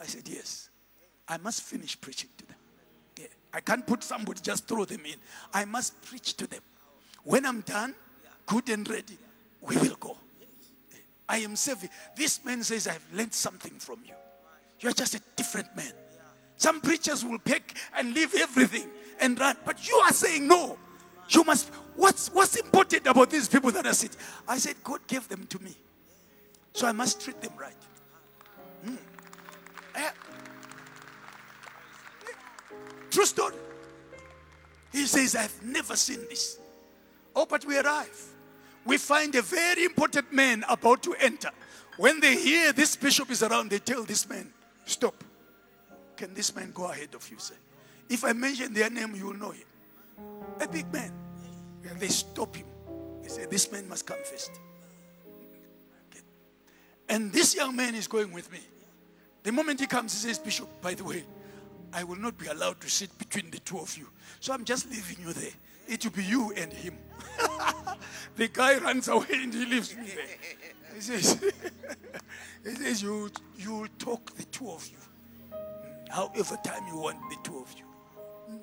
[0.00, 0.70] I said, Yes.
[1.26, 2.56] I must finish preaching to them.
[3.54, 5.14] I can't put somebody, just throw them in.
[5.52, 6.60] I must preach to them.
[7.22, 7.94] When I'm done,
[8.46, 9.16] good and ready,
[9.60, 10.16] we will go.
[11.28, 11.88] I am saving.
[12.16, 14.14] This man says, I've learned something from you.
[14.80, 15.92] You're just a different man.
[16.56, 18.88] Some preachers will pick and leave everything
[19.20, 19.56] and run.
[19.64, 20.76] But you are saying, no.
[21.28, 21.68] You must.
[21.96, 24.20] What's, what's important about these people that are sitting?
[24.46, 25.74] I said, God gave them to me.
[26.74, 27.76] So I must treat them right.
[28.84, 28.98] Mm.
[29.94, 30.10] Eh.
[33.14, 33.54] True story.
[34.90, 36.58] He says, I've never seen this.
[37.36, 38.32] Oh, but we arrive.
[38.84, 41.50] We find a very important man about to enter.
[41.96, 44.52] When they hear this bishop is around, they tell this man,
[44.84, 45.14] Stop.
[46.16, 47.54] Can this man go ahead of you, sir?
[48.08, 49.66] If I mention their name, you will know him.
[50.60, 51.12] A big man.
[51.88, 52.66] And they stop him.
[53.22, 54.50] They say, This man must come first.
[56.10, 56.24] Okay.
[57.08, 58.58] And this young man is going with me.
[59.44, 61.22] The moment he comes, he says, Bishop, by the way,
[61.94, 64.08] I will not be allowed to sit between the two of you.
[64.40, 65.52] So I'm just leaving you there.
[65.88, 66.98] It will be you and him.
[68.36, 70.24] the guy runs away and he leaves me there.
[70.94, 71.40] He says,
[72.64, 74.98] he says you, you talk the two of you.
[76.10, 77.84] However time you want the two of you.
[78.48, 78.58] Hmm.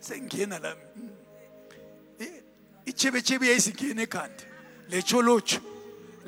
[0.00, 1.08] sengena la hmm.
[2.20, 2.42] eh,
[2.86, 4.44] ichebechebe yayisingena ekhanda
[4.90, 5.60] lecholotsho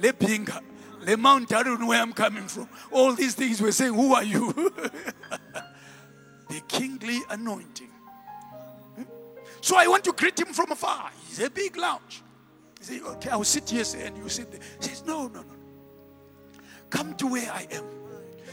[0.00, 0.60] Lepinga,
[1.00, 2.68] Le Mount, know where I'm coming from.
[2.92, 4.52] All these things were saying, Who are you?
[6.48, 7.90] the kingly anointing.
[8.96, 9.02] Hmm?
[9.60, 11.10] So I want to greet him from afar.
[11.28, 12.22] He's a big lounge.
[12.78, 14.60] He said, Okay, I'll sit here and you sit there.
[14.80, 15.54] He says, No, no, no.
[16.90, 17.84] Come to where I am.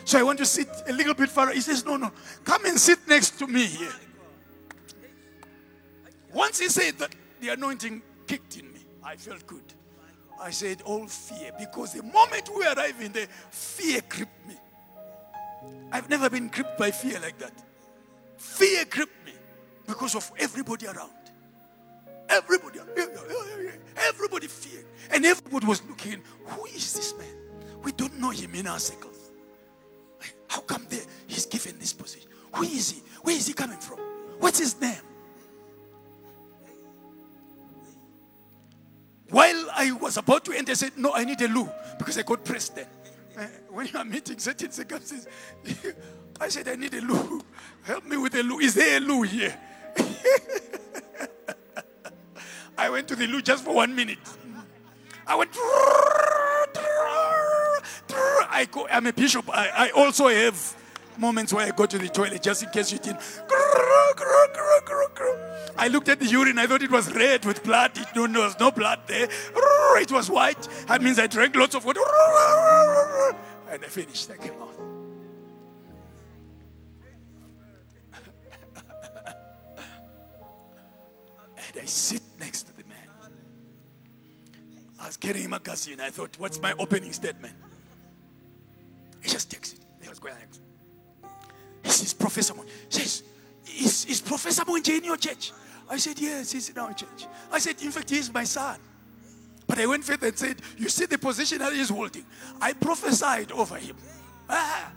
[0.04, 1.54] So I want to sit a little bit further.
[1.54, 2.12] He says, No, no.
[2.44, 3.94] Come and sit next to me here.
[6.34, 8.82] Once he said that, the anointing kicked in me.
[9.04, 9.64] I felt good.
[10.40, 11.52] I said, All fear.
[11.58, 14.56] Because the moment we arrived in there, fear gripped me.
[15.92, 17.54] I've never been gripped by fear like that.
[18.46, 19.34] Fear gripped me
[19.86, 21.12] because of everybody around.
[22.30, 22.80] Everybody,
[23.98, 24.86] everybody feared.
[25.12, 27.28] And everybody was looking, who is this man?
[27.84, 29.32] We don't know him in our circles.
[30.48, 32.30] How come there he's given this position?
[32.54, 33.04] Who is he?
[33.24, 34.00] Where is he coming from?
[34.40, 34.96] What's his name?
[39.30, 42.22] While I was about to enter, I said, No, I need a loo because I
[42.22, 42.88] got pressed then.
[43.38, 45.28] Uh, when you are meeting certain circumstances,
[46.40, 47.42] I said, I need a loo.
[47.84, 48.60] Help me with a loo.
[48.60, 49.58] Is there a loo here?
[52.78, 54.20] I went to the loo just for one minute.
[55.28, 55.52] I went.
[58.48, 59.50] I go, I'm a bishop.
[59.50, 60.76] I, I also have
[61.18, 63.20] moments where I go to the toilet just in case you didn't.
[65.78, 66.58] I looked at the urine.
[66.58, 67.98] I thought it was red with blood.
[67.98, 69.28] It, no, there was no blood there.
[69.98, 70.68] It was white.
[70.88, 72.02] That means I drank lots of water.
[73.70, 74.30] And I finished.
[74.32, 74.76] I came out.
[81.58, 82.98] and I sit next to the man.
[85.00, 86.00] I was carrying a magazine.
[86.00, 87.56] I thought, what's my opening statement?
[89.22, 89.80] He just takes it.
[90.02, 90.08] He
[91.84, 92.66] he says, Professor Moon.
[92.90, 93.24] says,
[93.78, 95.52] is, is Professor Monje in your church?
[95.90, 97.28] I said, Yes, he's in our church.
[97.52, 98.80] I said, In fact, he's my son.
[99.68, 102.26] But I went further and said, You see the position that he's holding.
[102.62, 103.96] I prophesied over him.
[104.50, 104.92] Ah,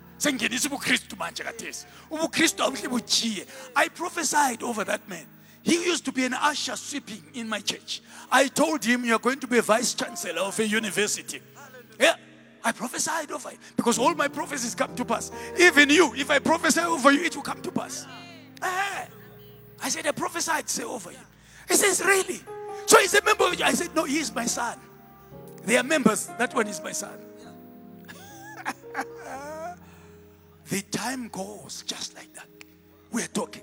[3.77, 5.27] I prophesied over that man.
[5.63, 8.03] He used to be an usher sweeping in my church.
[8.31, 11.41] I told him, You're going to be a vice chancellor of a university.
[11.99, 12.15] Yeah.
[12.65, 15.31] I prophesied over him because all my prophecies come to pass.
[15.59, 18.05] Even you, if I prophesy over you, it will come to pass.
[18.09, 18.28] Ah.
[19.89, 21.25] I said, I prophesied, say over him.
[21.67, 22.43] He says, Really?
[22.85, 23.65] So he's a member of you.
[23.65, 24.79] I said, No, he is my son.
[25.65, 26.27] They are members.
[26.39, 27.19] That one is my son.
[30.69, 32.49] the time goes just like that.
[33.11, 33.63] We're talking.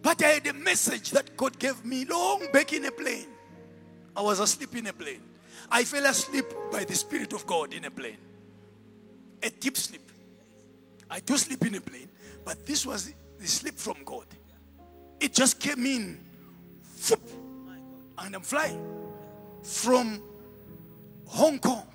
[0.00, 3.28] But I had a message that God gave me long back in a plane.
[4.16, 5.20] I was asleep in a plane.
[5.70, 8.16] I fell asleep by the Spirit of God in a plane.
[9.42, 10.10] A deep sleep.
[11.10, 12.08] I do sleep in a plane,
[12.42, 14.24] but this was the sleep from God.
[15.20, 16.18] It just came in.
[18.18, 18.84] And I'm flying
[19.62, 20.20] from
[21.26, 21.86] Hong Kong.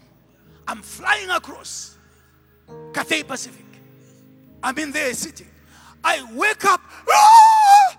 [0.68, 1.98] I'm flying across
[2.94, 3.66] Cathay Pacific.
[4.62, 5.50] I'm in there sitting.
[6.04, 6.82] I wake up.
[7.10, 7.98] Ah!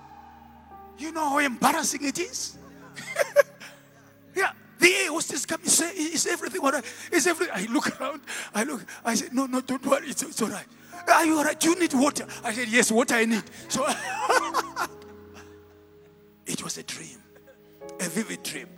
[0.98, 2.56] You know how embarrassing it is?
[4.34, 4.52] yeah.
[4.78, 6.84] The air hostess comes say, Is everything all right?
[7.12, 7.54] Is everything?
[7.54, 8.22] I look around.
[8.54, 8.84] I look.
[9.04, 10.08] I said, No, no, don't worry.
[10.08, 10.66] It's, it's all right.
[11.08, 11.58] Are you all right?
[11.58, 12.26] Do you need water?
[12.42, 13.44] I said, Yes, water I need.
[13.68, 13.86] So
[16.46, 17.18] it was a dream,
[18.00, 18.68] a vivid dream.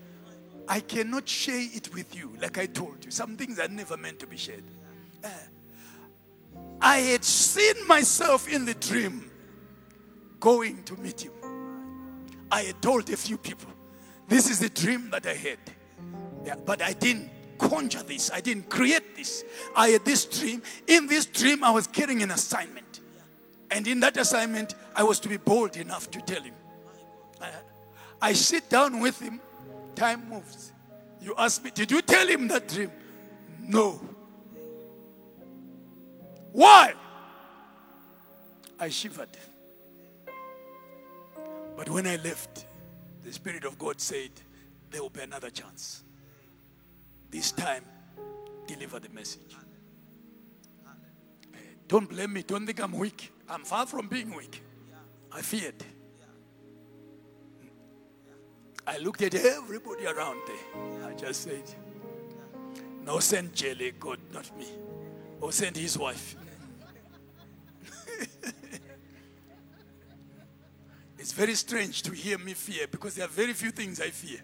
[0.68, 3.10] I cannot share it with you, like I told you.
[3.10, 4.64] Some things are never meant to be shared.
[5.22, 5.28] Uh,
[6.80, 9.30] I had seen myself in the dream
[10.40, 11.32] going to meet him.
[12.50, 13.70] I had told a few people,
[14.28, 15.58] This is the dream that I had.
[16.44, 19.44] Yeah, but I didn't conjure this, I didn't create this.
[19.74, 20.62] I had this dream.
[20.86, 23.00] In this dream, I was carrying an assignment.
[23.70, 26.54] And in that assignment, I was to be bold enough to tell him.
[28.20, 29.40] I, sit down with him,
[29.94, 30.72] time moves.
[31.20, 32.90] You ask me, Did you tell him that dream?
[33.60, 34.00] No.
[36.52, 36.94] Why?
[38.78, 39.36] I shivered.
[41.76, 42.66] But when I left,
[43.22, 44.30] the Spirit of God said,
[44.90, 46.02] There will be another chance.
[47.30, 47.84] This time,
[48.66, 49.54] deliver the message.
[51.54, 51.58] Eh,
[51.88, 52.42] don't blame me.
[52.42, 53.32] Don't think I'm weak.
[53.48, 54.62] I'm far from being weak.
[55.32, 55.84] I feared.
[58.86, 61.08] I looked at everybody around there.
[61.08, 61.64] I just said,
[63.04, 64.68] No, send Jelly, God, not me.
[65.40, 66.36] Or send his wife.
[71.18, 74.38] it's very strange to hear me fear because there are very few things I fear.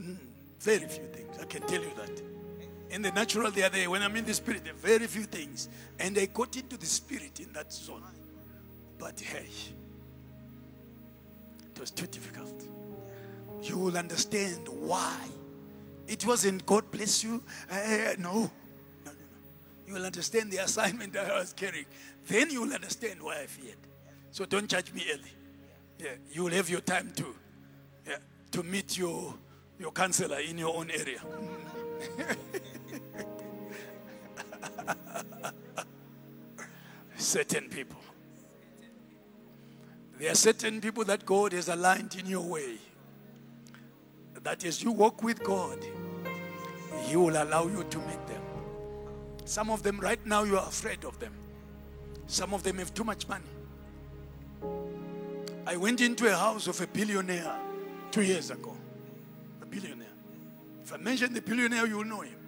[0.00, 0.16] Mm,
[0.60, 1.38] very few things.
[1.38, 2.22] I can tell you that.
[2.88, 3.90] In the natural, they are.
[3.90, 5.68] When I'm in the spirit, there are very few things.
[5.98, 8.02] And I got into the spirit in that zone.
[8.98, 9.46] But hey,
[11.74, 12.64] it was too difficult
[13.62, 15.16] you will understand why
[16.06, 17.42] It wasn't God bless you.
[17.70, 17.76] Uh,
[18.18, 18.32] no.
[18.32, 19.12] No, no, no.
[19.86, 21.86] You will understand the assignment that I was carrying.
[22.26, 23.76] Then you will understand why I feared.
[24.30, 25.32] So don't judge me early.
[25.98, 27.34] Yeah, you will have your time to,
[28.06, 28.18] yeah,
[28.52, 29.34] to meet your,
[29.78, 31.20] your counselor in your own area.
[37.16, 37.98] certain people.
[40.18, 42.78] There are certain people that God has aligned in your way.
[44.46, 45.76] That as you walk with God,
[47.06, 48.42] He will allow you to meet them.
[49.44, 51.32] Some of them, right now, you are afraid of them.
[52.28, 53.42] Some of them have too much money.
[55.66, 57.58] I went into a house of a billionaire
[58.12, 58.76] two years ago.
[59.62, 60.14] A billionaire.
[60.84, 62.38] If I mention the billionaire, you will know him.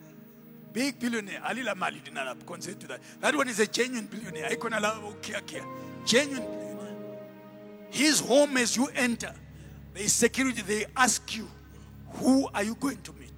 [0.73, 1.41] Big billionaire.
[1.41, 3.01] Alila Mali not consent to that.
[3.21, 4.47] That one is a genuine billionaire.
[4.47, 5.65] I can allow oh, care.
[6.07, 6.95] Genuine billionaire.
[7.91, 9.35] His home as you enter,
[9.95, 10.63] there is security.
[10.63, 11.49] They ask you,
[12.15, 13.33] who are you going to meet?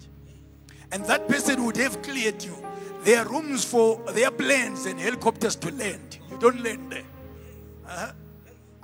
[0.93, 2.55] And that person would have cleared you.
[3.03, 6.19] There are rooms for their planes and helicopters to land.
[6.31, 7.05] You don't land there.
[7.87, 8.13] Uh-huh.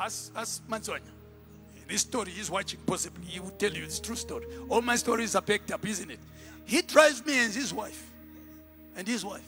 [0.01, 1.01] As, as Mansonya.
[1.89, 3.25] This story he's watching, possibly.
[3.27, 4.47] He will tell you it's true story.
[4.69, 6.19] All my stories are packed up, isn't it?
[6.65, 8.11] He drives me and his wife.
[8.97, 9.47] And his wife.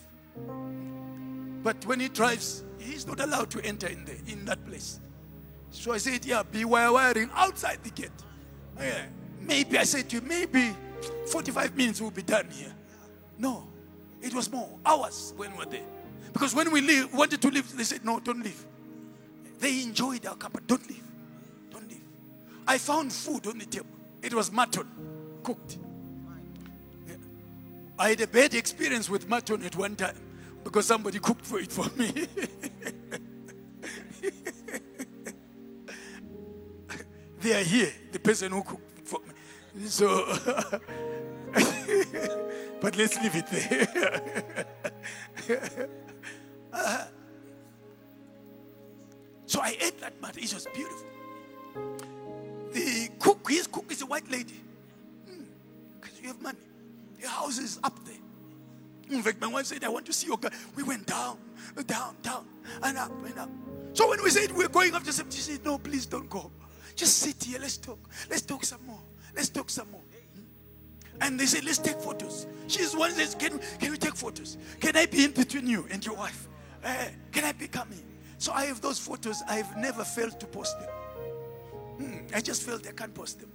[1.63, 5.01] But when he drives, he's not allowed to enter in there, in that place.
[5.71, 8.11] So I said, Yeah, be wiring outside the gate.
[8.79, 9.07] Yeah.
[9.49, 10.77] Maybe I said to you, maybe
[11.33, 12.73] 45 minutes will be done here.
[13.39, 13.67] No,
[14.21, 15.87] it was more hours when we were there.
[16.35, 18.63] Because when we leave, wanted to leave, they said, No, don't leave.
[19.59, 20.67] They enjoyed our company.
[20.69, 21.03] Don't leave.
[21.71, 22.03] Don't leave.
[22.67, 23.87] I found food on the table.
[24.23, 24.87] It was mutton
[25.43, 25.79] cooked.
[27.09, 27.15] Yeah.
[27.99, 30.19] I had a bad experience with mutton at one time
[30.63, 32.13] because somebody cooked for it for me.
[37.41, 38.88] they are here, the person who cooked.
[39.87, 40.25] So,
[42.81, 44.65] but let's leave it there.
[46.73, 47.05] Uh,
[49.47, 50.43] so I ate that mutton.
[50.43, 51.07] It was beautiful.
[52.73, 54.61] The cook, his cook is a white lady.
[56.01, 56.59] Because you have money.
[57.21, 58.15] The house is up there.
[59.11, 60.51] In fact, my wife said, I want to see your guy.
[60.77, 61.39] We went down,
[61.87, 62.47] down, down,
[62.83, 63.49] and up, and up.
[63.95, 66.51] So when we said we're going up she said, No, please don't go.
[66.95, 67.59] Just sit here.
[67.59, 67.99] Let's talk.
[68.29, 69.01] Let's talk some more.
[69.35, 70.01] Let's talk some more.
[71.21, 72.47] And they said, Let's take photos.
[72.69, 74.57] She's one says, Can, can we take photos?
[74.81, 76.49] Can I be in between you and your wife?
[76.85, 78.03] Uh, can I be coming?
[78.39, 79.43] So I have those photos.
[79.49, 80.89] I've never failed to post them.
[81.99, 83.51] Hmm, I just felt I can't post them.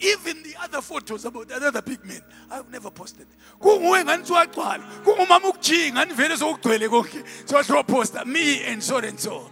[0.00, 2.20] Even the other photos about another big man,
[2.50, 3.26] I've never posted.
[3.60, 9.20] kunguwe ngani siwagcwala kungumama ukujinga ngani vele sokugcwele konke siwasho posta me and so and
[9.20, 9.50] so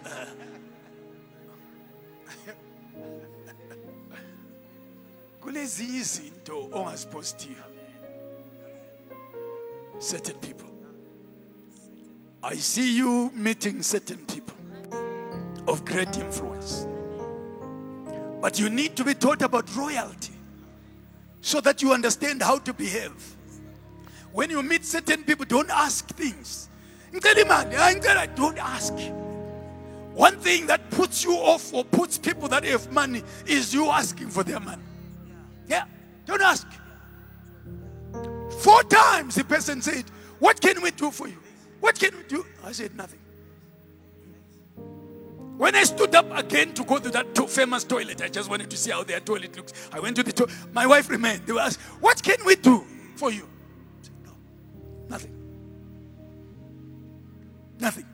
[5.43, 7.65] kulezinye izinto ongazipostiyo
[9.99, 10.73] certain people
[12.43, 14.57] I see you meeting certain people
[15.69, 16.87] of great influence.
[18.41, 20.33] But you need to be taught about royalty
[21.41, 23.37] so that you understand how to behave.
[24.33, 26.69] When you meet certain people, don't ask things.
[27.13, 28.95] Don't ask.
[30.15, 34.31] One thing that puts you off or puts people that have money is you asking
[34.31, 34.83] for their money.
[35.73, 35.85] Yeah,
[36.27, 36.69] don't ask.
[38.61, 40.05] Four times the person said,
[40.39, 41.39] What can we do for you?
[41.81, 42.45] What can we do?
[42.63, 43.21] I said, Nothing.
[45.57, 48.69] When I stood up again to go to that to- famous toilet, I just wanted
[48.69, 49.73] to see how their toilet looks.
[49.91, 50.53] I went to the toilet.
[50.75, 51.47] My wife remained.
[51.47, 52.85] They were asked, What can we do
[53.17, 53.45] for you?
[53.45, 54.33] I said, No,
[55.09, 55.33] nothing.
[57.81, 58.07] Nothing.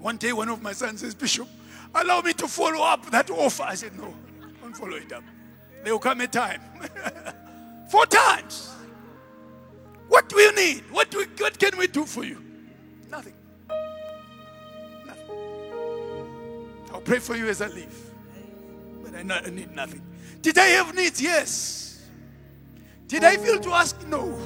[0.00, 1.46] One day, one of my sons says, Bishop,
[1.94, 3.64] allow me to follow up that offer.
[3.64, 4.14] I said, No,
[4.62, 5.24] don't follow it up.
[5.88, 6.60] There will come a time.
[7.90, 8.74] Four times.
[10.08, 10.82] What do you need?
[10.90, 12.44] What, do we, what can we do for you?
[13.10, 13.32] Nothing.
[15.06, 15.30] Nothing.
[16.92, 17.98] I'll pray for you as I leave.
[19.02, 20.02] But I, not, I need nothing.
[20.42, 21.22] Did I have needs?
[21.22, 22.06] Yes.
[23.06, 24.06] Did I feel to ask?
[24.06, 24.38] No.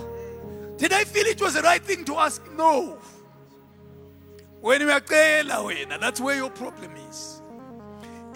[0.79, 2.41] Did I feel it was the right thing to ask?
[2.53, 3.01] No.
[4.61, 7.43] When we are that's where your problem is.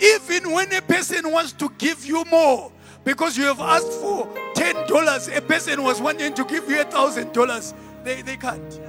[0.01, 2.73] Even when a person wants to give you more
[3.07, 8.21] because you have asked for $10, a person was wanting to give you $1,000, they,
[8.21, 8.81] they can't.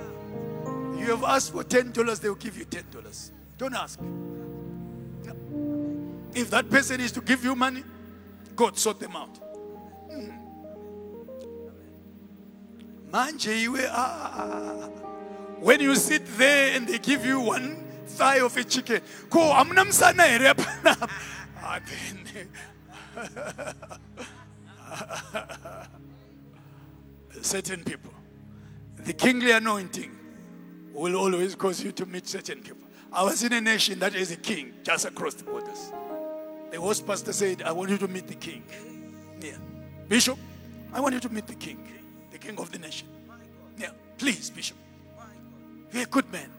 [1.00, 3.32] You have asked for $10, they will give you $10.
[3.60, 4.00] Don't ask.
[6.34, 7.84] If that person is to give you money,
[8.56, 9.40] God sort them out.
[13.12, 13.94] Manje iwe, ah.
[13.96, 15.08] ah, ah, ah
[15.60, 19.86] when you sit there and they give you one thigh of a chicken, ko amna
[19.86, 20.54] msana
[27.42, 28.14] certain people.
[28.98, 30.12] The kingly anointing
[30.94, 32.88] will always cause you to meet certain people.
[33.12, 35.92] I was in a nation that is a king just across the borders.
[36.72, 38.64] The host pastor said, I want you to meet the king.
[39.42, 39.58] Yeah.
[40.10, 40.38] Bishop,
[40.94, 41.88] I want you to meet the king,
[42.32, 43.08] the king of the nation.
[43.78, 43.92] Yeah.
[44.18, 44.78] Please, Bishop.
[45.92, 46.50] You're a good man.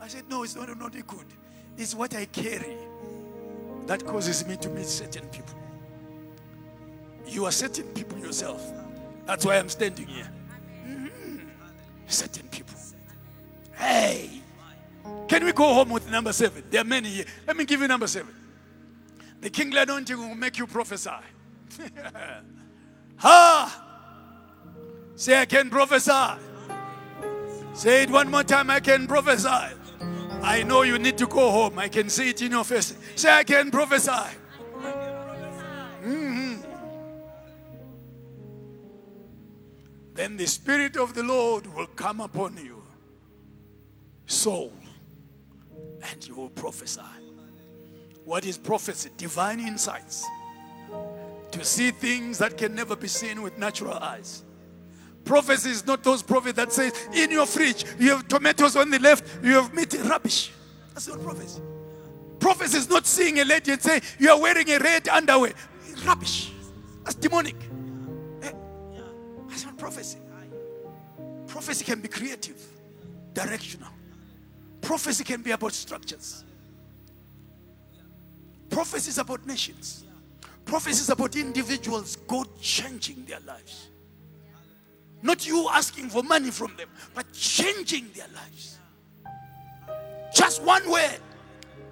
[0.00, 1.26] I said, No, it's not, not a good.
[1.76, 2.76] It's what I carry
[3.86, 5.54] that causes me to meet certain people.
[7.28, 8.62] You are certain people yourself.
[9.26, 10.28] That's why I'm standing here.
[10.86, 11.48] Mhm.
[12.06, 12.74] Certain people.
[13.74, 14.42] Hey,
[15.28, 16.64] can we go home with number seven?
[16.70, 17.24] There are many here.
[17.46, 18.34] Let me give you number seven.
[19.40, 21.10] The kingly anointing will make you prophesy.
[23.16, 23.84] ha!
[25.14, 26.40] Say, I can prophesy.
[27.74, 28.70] Say it one more time.
[28.70, 29.74] I can prophesy.
[30.42, 31.78] I know you need to go home.
[31.78, 32.94] I can see it in your face.
[33.14, 34.36] Say, I can prophesy.
[40.18, 42.82] Then the Spirit of the Lord will come upon you,
[44.26, 44.72] Saul,
[46.10, 47.00] and you will prophesy.
[48.24, 49.10] What is prophecy?
[49.16, 50.26] Divine insights.
[51.52, 54.42] To see things that can never be seen with natural eyes.
[55.24, 58.98] Prophecy is not those prophets that say, in your fridge, you have tomatoes on the
[58.98, 60.50] left, you have meat rubbish.
[60.94, 61.62] That's not prophecy.
[62.40, 65.52] Prophecy is not seeing a lady and say, you are wearing a red underwear.
[66.04, 66.50] Rubbish.
[67.04, 67.67] That's demonic.
[69.78, 70.18] Prophecy.
[71.46, 72.60] Prophecy can be creative,
[73.32, 73.88] directional.
[74.82, 76.44] Prophecy can be about structures.
[78.68, 80.04] Prophecy is about nations.
[80.64, 83.88] Prophecy is about individuals, God changing their lives.
[85.22, 88.78] Not you asking for money from them, but changing their lives.
[90.34, 91.18] Just one word,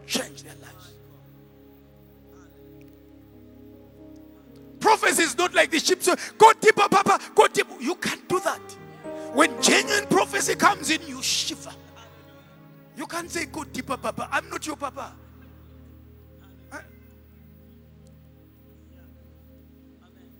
[0.07, 0.86] change their lives.
[4.87, 7.74] Prophecy is not like the sheep So go deeper, Papa, go deeper.
[7.80, 8.61] You can't do that.
[9.34, 11.72] When genuine prophecy comes in, you shiver.
[12.97, 14.28] You can't say, go deeper, Papa.
[14.30, 15.12] I'm not your Papa.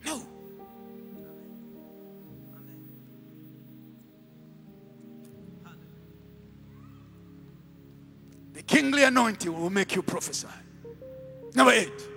[0.05, 0.23] No.
[8.53, 10.47] The kingly anointing will make you prophesy.
[11.53, 12.16] Number eight.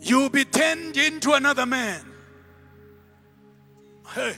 [0.00, 2.04] You'll be turned into another man.
[4.14, 4.36] Hey.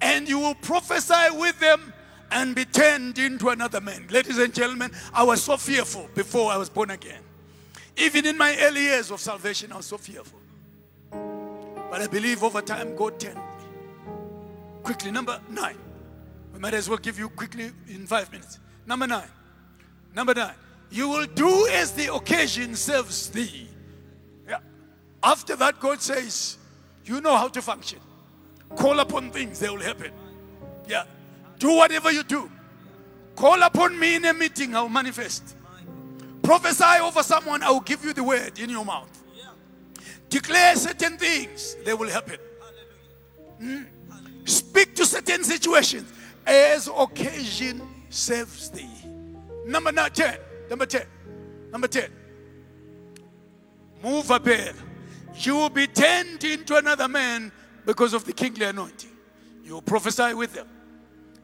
[0.00, 1.92] And you will prophesy with them
[2.30, 4.06] and be turned into another man.
[4.10, 7.20] Ladies and gentlemen, I was so fearful before I was born again.
[7.96, 10.40] Even in my early years of salvation, I was so fearful.
[11.10, 13.42] But I believe over time God turned me.
[14.82, 15.76] Quickly, number nine.
[16.52, 18.58] We might as well give you quickly in five minutes.
[18.86, 19.28] Number nine.
[20.16, 20.54] Number nine.
[20.90, 23.68] You will do as the occasion serves thee.
[24.48, 24.60] Yeah.
[25.22, 26.56] After that, God says,
[27.04, 27.98] You know how to function.
[28.74, 30.12] Call upon things, they will happen.
[30.88, 31.04] Yeah.
[31.58, 32.50] Do whatever you do.
[33.36, 35.54] Call upon me in a meeting, I'll manifest.
[36.42, 39.10] Prophesy over someone, I will give you the word in your mouth.
[40.30, 42.38] Declare certain things, they will happen.
[43.60, 43.86] Mm.
[44.44, 46.10] Speak to certain situations
[46.46, 48.95] as occasion serves thee.
[49.66, 50.38] Number nine, 10.
[50.70, 51.02] Number 10.
[51.72, 52.10] Number 10.
[54.02, 54.74] Move a bed.
[55.34, 57.50] You will be turned into another man
[57.84, 59.10] because of the kingly anointing.
[59.64, 60.68] You will prophesy with them,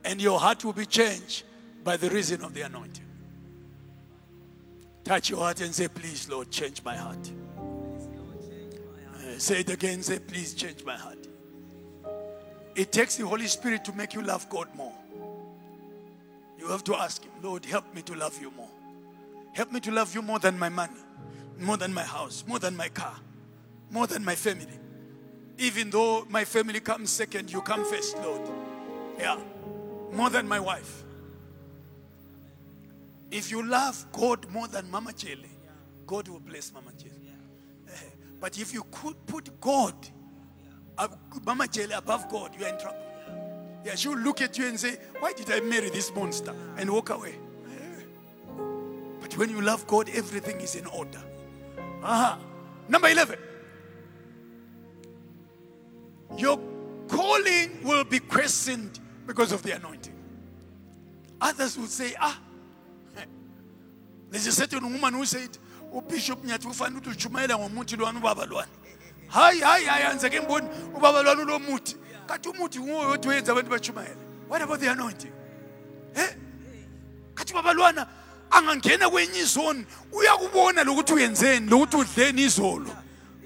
[0.05, 1.43] and your heart will be changed
[1.82, 3.05] by the reason of the anointing.
[5.05, 7.31] Touch your heart and say, Please, Lord, change my heart.
[9.16, 11.19] Uh, say it again, say, Please change my heart.
[12.77, 14.94] It takes the Holy Spirit to make you love God more.
[16.62, 18.70] You have to ask Him, Lord, help me to love you more.
[19.52, 21.01] Help me to love you more than my money,
[21.59, 23.16] more than my house, more than my car,
[23.90, 24.78] more than my family.
[25.59, 28.48] Even though my family comes second, you come first, Lord.
[29.18, 29.39] Yeah,
[30.12, 31.02] more than my wife.
[33.32, 35.51] If you love God more than Mama Chele,
[36.06, 37.32] God will bless Mama Chele.
[38.40, 39.94] But if you could put God,
[41.44, 43.11] Mama Chele above God, you are in trouble.
[43.85, 46.55] Yeah, she'll look at you and say, Why did I marry this monster?
[46.77, 47.35] And walk away.
[49.21, 51.23] But when you love God, everything is in order.
[52.03, 52.39] Aha.
[52.89, 53.39] Number 11.
[56.37, 56.59] Your
[57.09, 60.15] calling will be questioned because of the anointing.
[61.41, 62.41] Others will say, Ah,
[64.31, 65.51] there's a certain woman who said,
[65.93, 68.71] uBishop nyathi ufanele ukuthi ujumayela ngomuthi lwani ubaba lwani.
[69.29, 69.61] Hayi.
[72.27, 74.23] Kanti umuthi nguwo wenza abantu bajumayela.
[74.49, 75.32] What about the anointing?
[76.15, 76.36] Eh?
[77.53, 78.07] uthi babalwana
[78.51, 82.97] angangena kwenye izoni uyakubona lokuthi uyenzeni lokuthi udleni izolo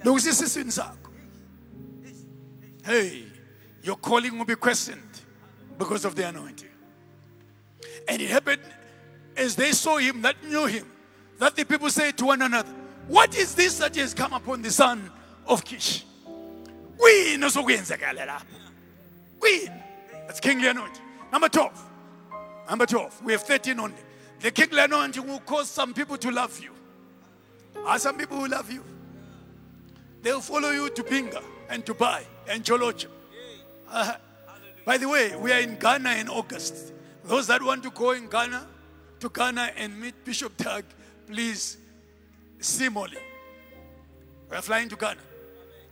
[0.04, 1.10] lokuthi siswini sakho
[2.84, 3.24] hey
[3.82, 5.22] your calling will be questioned
[5.78, 6.70] because of the anointing
[8.08, 8.62] and it happened
[9.36, 10.86] as they saw him that knew him
[11.38, 12.72] that the people said to one another
[13.08, 15.10] what is this that has come upon the son
[15.46, 16.04] of kish
[16.98, 18.46] kuyini osokwenzakala lapha.
[19.40, 19.82] Kuyini
[20.26, 21.02] that's kingly anointing
[21.32, 21.70] number 12
[22.68, 23.96] number 12 we have 13 only.
[24.40, 26.70] The kingly anointing will cause some people to love you.
[27.86, 28.82] Are some people who love you.
[30.22, 33.06] They'll follow you to pinga and buy and cholocha
[33.90, 34.14] uh,
[34.84, 36.92] by the way we are in ghana in august.
[37.24, 38.66] Those that want to go in ghana
[39.20, 40.84] to ghana and meet bishop Dag
[41.26, 41.76] please
[42.60, 43.18] see molly.
[44.50, 45.20] We are flying to ghana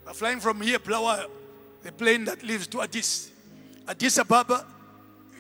[0.07, 1.27] we're flying from here, Blawa,
[1.83, 3.31] the plane that leaves to Addis.
[3.89, 4.67] Addis Ababa,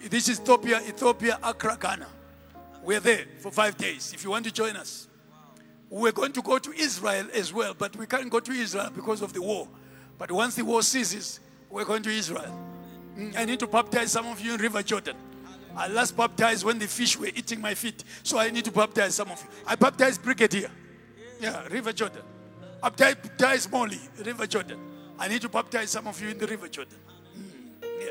[0.09, 2.07] this is Ethiopia, Ethiopia, Accra, Ghana.
[2.82, 4.12] We're there for five days.
[4.12, 5.09] If you want to join us,
[5.89, 9.23] we're going to go to Israel as well, but we can't go to Israel because
[9.23, 9.69] of the war.
[10.19, 12.53] But once the war ceases, we're going to Israel.
[13.16, 15.16] Mm, I need to baptize some of you in River Jordan.
[15.77, 19.15] I last baptized when the fish were eating my feet, so I need to baptize
[19.15, 19.49] some of you.
[19.66, 20.70] I baptized Brigadier.
[21.41, 22.23] Yeah, River Jordan.
[22.85, 24.78] I baptized Molly, River Jordan.
[25.19, 26.98] I need to baptize some of you in the River Jordan.
[27.35, 28.11] Mm, yeah.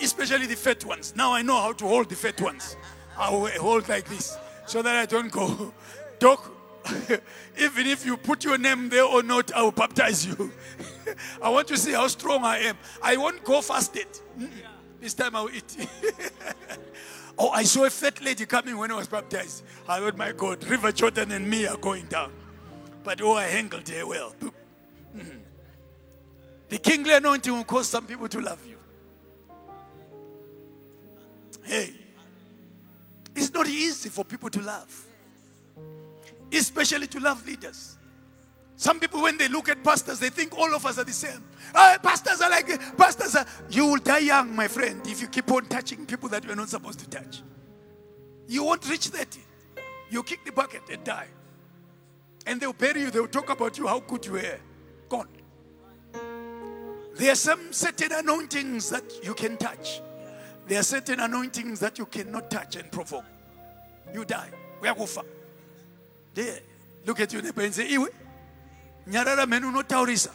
[0.00, 1.14] Especially the fat ones.
[1.14, 2.76] Now I know how to hold the fat ones.
[3.16, 4.36] I will hold like this
[4.66, 5.72] so that I don't go.
[6.18, 6.50] Doc,
[7.56, 10.50] even if you put your name there or not, I will baptize you.
[11.42, 12.76] I want to see how strong I am.
[13.00, 14.08] I won't go fasted.
[14.36, 14.50] Mm,
[15.00, 15.76] This time I will eat.
[17.38, 19.62] oh, I saw a fat lady coming when I was baptized.
[19.88, 22.32] I thought, my God, River Jordan and me are going down.
[23.04, 24.34] But oh, I her well.
[25.16, 25.40] Mhm.
[26.68, 28.76] The kingly anointing will cause some people to love you.
[31.62, 31.92] Hey,
[33.34, 35.06] it's not easy for people to love,
[36.52, 37.96] especially to love leaders.
[38.76, 41.44] Some people, when they look at pastors, they think all of us are the same.
[41.74, 43.44] Ah, pastors are like, pastors are.
[43.68, 46.68] You will die young, my friend, if you keep on touching people that you're not
[46.68, 47.42] supposed to touch.
[48.46, 49.40] You won't reach 30.
[50.10, 51.26] You kick the bucket and die.
[52.48, 54.58] And they'll bury you, they'll talk about you, how good you were.
[55.10, 55.28] Gone.
[57.16, 60.00] There are some certain anointings that you can touch.
[60.66, 63.24] There are certain anointings that you cannot touch and provoke.
[64.14, 64.48] You die.
[64.80, 65.24] We are Uyakufa.
[66.34, 66.60] There.
[67.04, 68.08] Look at your neighbor and say, Iwe.
[69.10, 70.30] Nyarara menu no taurisa.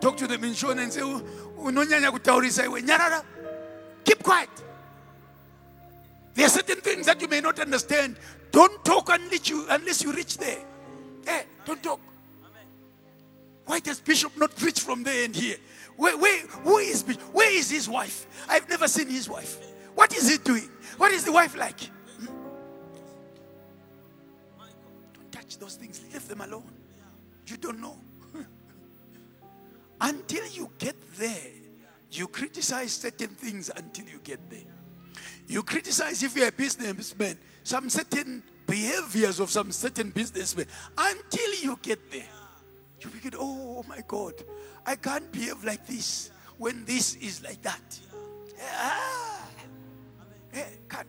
[0.00, 1.22] Talk to them in Shona and say, "U-
[1.58, 2.82] unonyanya kutaurisa iwe.
[2.82, 3.22] Nyarara.
[4.04, 4.50] Keep quiet.
[6.34, 8.16] There are certain things that you may not understand.
[8.52, 10.62] Don't talk unless you, unless you reach there.
[11.26, 12.00] Hey, don't talk.
[13.66, 15.56] Why does Bishop not preach from there and here?
[15.96, 17.02] Where, where, who is?
[17.32, 18.26] Where is his wife?
[18.48, 19.58] I've never seen his wife.
[19.94, 20.70] What is he doing?
[20.96, 21.80] What is the wife like?
[21.80, 22.26] Hmm?
[25.14, 26.00] Don't touch those things.
[26.12, 26.70] Leave them alone.
[27.46, 27.96] You don't know.
[30.00, 31.50] until you get there,
[32.12, 34.60] you criticize certain things until you get there.
[35.48, 40.66] You criticize if you're a businessman, some certain behaviors of some certain businessmen
[40.98, 42.28] until you get there.
[43.00, 44.34] You begin, oh my God,
[44.84, 48.00] I can't behave like this when this is like that.
[48.60, 49.48] Ah,
[50.52, 51.08] eh, can't.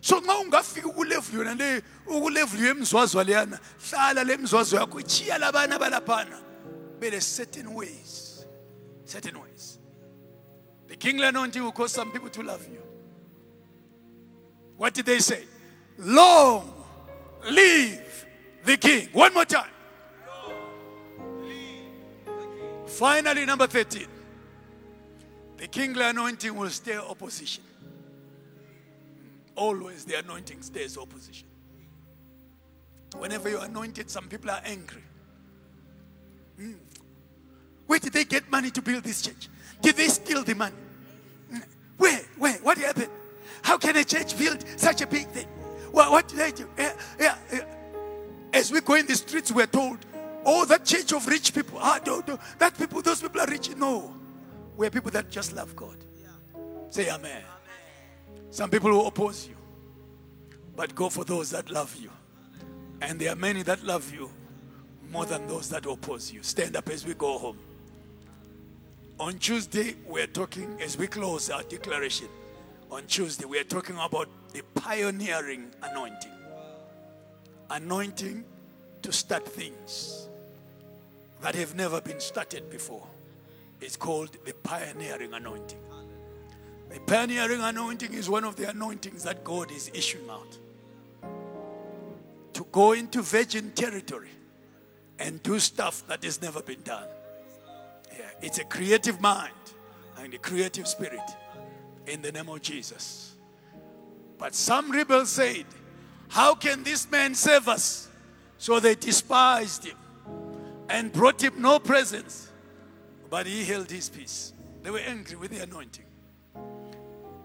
[0.00, 3.58] so nxa ungafika kulevel yona le ukulevel yemzwazwa leyana
[3.90, 6.38] hlala le mzwazwa yakho ichiya labana balaphana
[7.00, 8.46] bele certain ways
[9.04, 9.80] certain ways
[10.86, 12.85] the kingly anointing will cause some people to love you
[14.76, 15.44] what did they say
[15.98, 16.72] long
[17.50, 18.26] live
[18.64, 19.70] the king one more time
[22.86, 24.06] finally number 13
[25.56, 27.62] the kingly anointing will stir opposition
[29.56, 31.48] always the anointing stirs opposition.
[33.18, 35.02] Whenever you're anointed, some people are angry.
[36.60, 36.76] Mm.
[37.86, 39.48] Where did they get money to build this church?
[39.80, 40.76] Did they steal the money?
[41.52, 41.62] Mm.
[41.96, 42.20] Where?
[42.38, 42.58] Where?
[42.58, 43.10] What happened?
[43.62, 45.46] How can a church build such a big thing?
[45.90, 46.68] What, did they do?
[46.76, 47.64] Yeah, yeah, yeah.
[48.52, 49.98] As we go in the streets, we're told,
[50.44, 51.78] oh, that church of rich people.
[51.80, 52.38] Ah, no, no.
[52.58, 53.74] That people, those people are rich.
[53.76, 54.14] No.
[54.76, 55.96] We're people that just love God.
[56.90, 57.42] Say amen.
[58.50, 59.56] Some people will oppose you,
[60.74, 62.10] but go for those that love you.
[63.02, 64.30] And there are many that love you
[65.10, 66.42] more than those that oppose you.
[66.42, 67.58] Stand up as we go home.
[69.18, 72.28] On Tuesday, we're talking, as we close our declaration,
[72.90, 76.32] on Tuesday, we're talking about the pioneering anointing.
[77.70, 78.44] Anointing
[79.02, 80.28] to start things
[81.42, 83.06] that have never been started before.
[83.80, 85.78] It's called the pioneering anointing.
[86.90, 90.56] The pioneering anointing is one of the anointings that God is issuing out.
[92.54, 94.30] To go into virgin territory
[95.18, 97.08] and do stuff that has never been done.
[98.16, 99.52] Yeah, it's a creative mind
[100.18, 101.20] and a creative spirit
[102.06, 103.34] in the name of Jesus.
[104.38, 105.64] But some rebels said,
[106.28, 108.08] How can this man save us?
[108.58, 109.96] So they despised him
[110.88, 112.50] and brought him no presents.
[113.28, 114.52] But he held his peace.
[114.82, 116.04] They were angry with the anointing.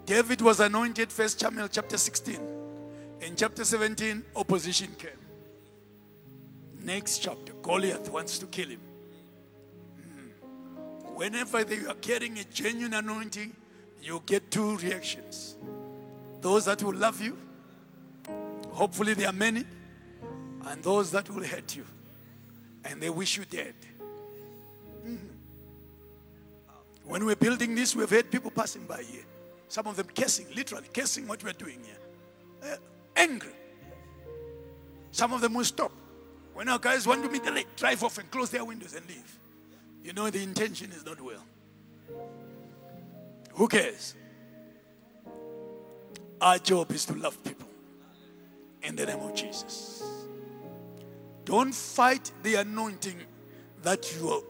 [0.05, 2.39] David was anointed, First Samuel chapter 16.
[3.21, 5.11] In chapter 17, opposition came.
[6.83, 8.79] Next chapter, Goliath wants to kill him.
[9.95, 11.15] Hmm.
[11.15, 13.55] Whenever they are carrying a genuine anointing,
[14.01, 15.55] you get two reactions.
[16.41, 17.37] Those that will love you,
[18.71, 19.63] hopefully there are many,
[20.67, 21.85] and those that will hate you,
[22.85, 23.75] and they wish you dead.
[25.03, 25.15] Hmm.
[27.03, 29.23] When we're building this, we've had people passing by here.
[29.67, 32.71] Some of them cursing, literally cursing what we're doing here.
[32.73, 32.77] Uh,
[33.15, 33.53] angry.
[35.11, 35.91] Some of them will stop.
[36.53, 39.07] When our guys want to meet, the they drive off and close their windows and
[39.07, 39.37] leave.
[40.03, 41.43] You know the intention is not well.
[43.53, 44.15] Who cares?
[46.39, 47.67] Our job is to love people
[48.81, 50.03] in the name of Jesus.
[51.45, 53.19] Don't fight the anointing
[53.83, 54.43] that you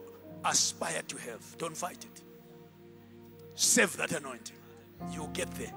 [0.44, 1.58] aspire to have.
[1.58, 2.22] Don't fight it.
[3.54, 4.56] Save that anointing.
[5.12, 5.72] You'll get there.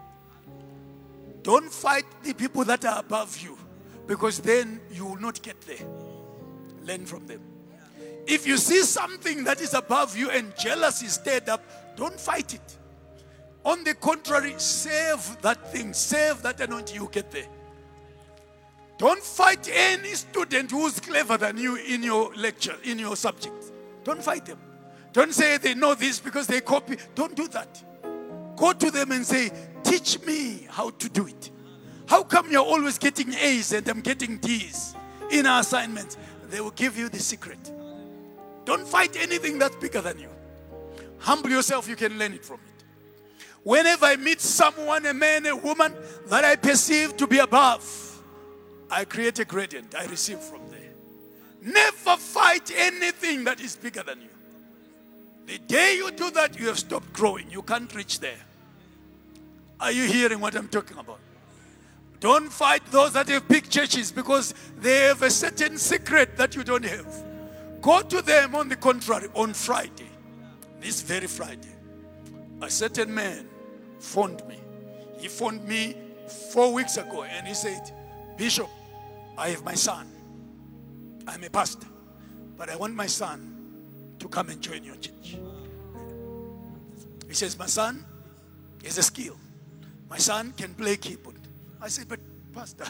[1.44, 3.58] Don't fight the people that are above you
[4.08, 5.86] because then you will not get there.
[6.84, 7.42] Learn from them.
[8.28, 11.64] If you see something that is above you and jealousy stirred up,
[11.96, 12.75] don't fight it.
[13.66, 17.48] On the contrary, save that thing, save that anointing, you get there.
[18.98, 23.72] Don't fight any student who's clever than you in your lecture, in your subject.
[24.04, 24.60] Don't fight them.
[25.12, 26.98] Don't say they know this because they copy.
[27.16, 27.84] Don't do that.
[28.56, 29.52] Go to them and say,
[29.84, 31.52] Teach me how to do it.
[32.08, 34.96] How come you're always getting A's and I'm getting D's
[35.32, 36.18] in our assignments?
[36.50, 37.72] They will give you the secret.
[38.64, 40.30] Don't fight anything that's bigger than you.
[41.20, 42.75] Humble yourself, you can learn it from it.
[43.66, 45.92] Whenever I meet someone, a man, a woman
[46.28, 48.22] that I perceive to be above,
[48.92, 49.96] I create a gradient.
[49.96, 50.92] I receive from there.
[51.64, 54.30] Never fight anything that is bigger than you.
[55.48, 57.50] The day you do that, you have stopped growing.
[57.50, 58.38] You can't reach there.
[59.82, 61.20] Are you hearing what I'm talking about?
[62.20, 66.64] Don't fight those that have big churches because they have a certain secret that you
[66.64, 67.24] don't have.
[67.82, 70.12] Go to them on the contrary on Friday,
[70.80, 71.74] this very Friday.
[72.62, 73.50] A certain man
[74.06, 74.60] phoned me.
[75.20, 75.96] He phoned me
[76.52, 77.92] four weeks ago and he said,
[78.38, 78.70] Bishop,
[79.38, 80.08] I have my son.
[81.28, 81.88] I'm a pastor,
[82.58, 85.38] but I want my son to come and join your church.
[87.28, 88.06] He says, My son
[88.84, 89.38] is a skill.
[90.10, 91.40] My son can play keyboard.
[91.82, 92.20] I said, But
[92.54, 92.86] Pastor,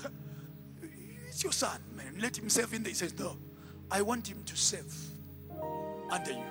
[1.27, 2.17] it's your son, man.
[2.19, 2.89] Let him serve in there.
[2.89, 3.37] He says, No,
[3.89, 4.93] I want him to serve
[6.11, 6.43] under you.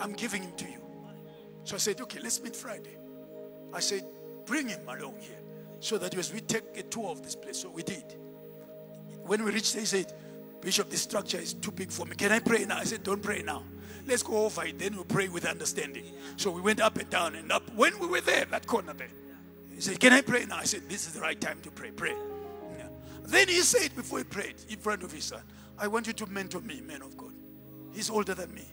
[0.00, 0.80] I'm giving him to you.
[1.64, 2.96] So I said, Okay, let's meet Friday.
[3.72, 4.04] I said,
[4.46, 5.38] Bring him along here
[5.80, 7.58] so that as we take a tour of this place.
[7.58, 8.04] So we did.
[9.24, 10.12] When we reached there, he said,
[10.60, 12.16] Bishop, this structure is too big for me.
[12.16, 12.78] Can I pray now?
[12.78, 13.62] I said, Don't pray now.
[14.06, 14.78] Let's go over it.
[14.78, 16.04] Then we'll pray with understanding.
[16.36, 17.62] So we went up and down and up.
[17.74, 19.08] When we were there, that corner there,
[19.74, 20.56] he said, Can I pray now?
[20.56, 21.90] I said, This is the right time to pray.
[21.90, 22.14] Pray.
[22.76, 22.88] Yeah.
[23.24, 25.42] Then he said, before he prayed in front of his son,
[25.78, 27.34] I want you to mentor me, man of God.
[27.92, 28.64] He's older than me.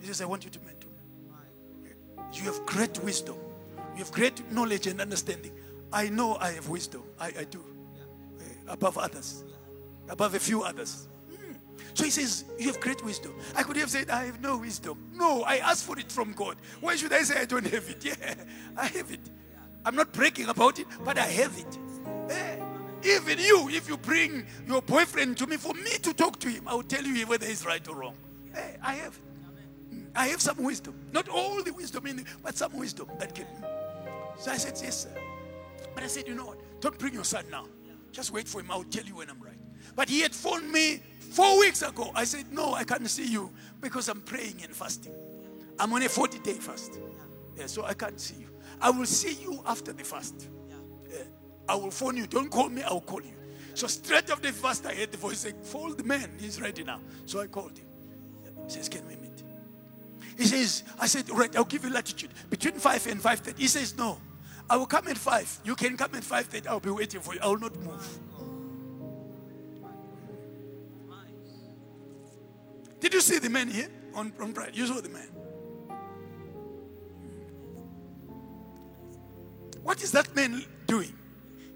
[0.00, 1.90] He says, I want you to mentor me.
[2.34, 3.36] You have great wisdom.
[3.96, 5.52] You have great knowledge and understanding.
[5.92, 7.02] I know I have wisdom.
[7.18, 7.64] I, I do.
[8.68, 9.42] Above others.
[10.08, 11.08] Above a few others.
[11.94, 13.32] So he says, You have great wisdom.
[13.54, 14.98] I could have said, I have no wisdom.
[15.14, 16.58] No, I asked for it from God.
[16.80, 18.04] Why should I say I don't have it?
[18.04, 18.34] Yeah,
[18.76, 19.20] I have it.
[19.82, 21.78] I'm not bragging about it, but I have it.
[22.30, 22.56] Eh,
[23.04, 26.64] even you, if you bring your boyfriend to me for me to talk to him,
[26.66, 28.14] I will tell you whether he's right or wrong.
[28.54, 29.18] Eh, I have.
[30.14, 30.94] I have some wisdom.
[31.12, 33.46] Not all the wisdom in it, but some wisdom that can.
[34.38, 35.20] So I said, Yes, sir.
[35.94, 36.80] But I said, You know what?
[36.80, 37.66] Don't bring your son now.
[38.12, 38.70] Just wait for him.
[38.70, 39.58] I'll tell you when I'm right.
[39.94, 41.00] But he had phoned me
[41.30, 43.50] Four weeks ago, I said, No, I can't see you
[43.80, 45.12] because I'm praying and fasting.
[45.78, 46.98] I'm on a 40 day fast.
[47.56, 48.48] Yeah, so I can't see you.
[48.80, 50.48] I will see you after the fast.
[51.10, 51.16] Yeah,
[51.68, 52.26] I will phone you.
[52.26, 53.34] Don't call me, I'll call you.
[53.74, 56.84] So straight after the fast, I heard the voice saying, Call the man, he's ready
[56.84, 57.00] now.
[57.26, 57.86] So I called him.
[58.66, 59.42] He says, Can we meet?
[60.38, 63.58] He says, I said, Right, I'll give you latitude between 5 and 5:30.
[63.58, 64.18] He says, No.
[64.68, 65.60] I will come at 5.
[65.64, 66.66] You can come at 5:30.
[66.66, 67.40] I'll be waiting for you.
[67.40, 68.18] I will not move.
[73.00, 74.74] Did you see the man here on, on Pride?
[74.74, 75.28] You saw the man.
[79.82, 81.12] What is that man doing?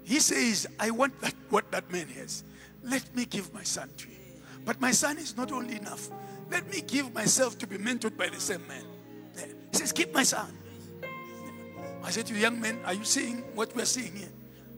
[0.03, 2.43] He says, I want that, what that man has.
[2.83, 4.17] Let me give my son to you.
[4.65, 6.09] But my son is not only enough.
[6.49, 8.83] Let me give myself to be mentored by the same man.
[9.71, 10.57] He says, Keep my son.
[12.03, 14.29] I said to the young man, Are you seeing what we're seeing here?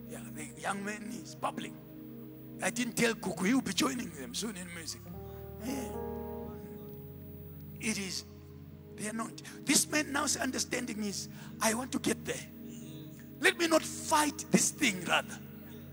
[0.09, 1.75] Yeah, the young man is bubbling.
[2.61, 5.01] I didn't tell Kuku, he'll be joining them soon in music.
[5.65, 5.73] Yeah.
[7.79, 8.25] It is
[8.95, 9.45] the anointing.
[9.65, 11.29] This man now's understanding is,
[11.61, 12.35] I want to get there.
[13.41, 15.37] Let me not fight this thing rather.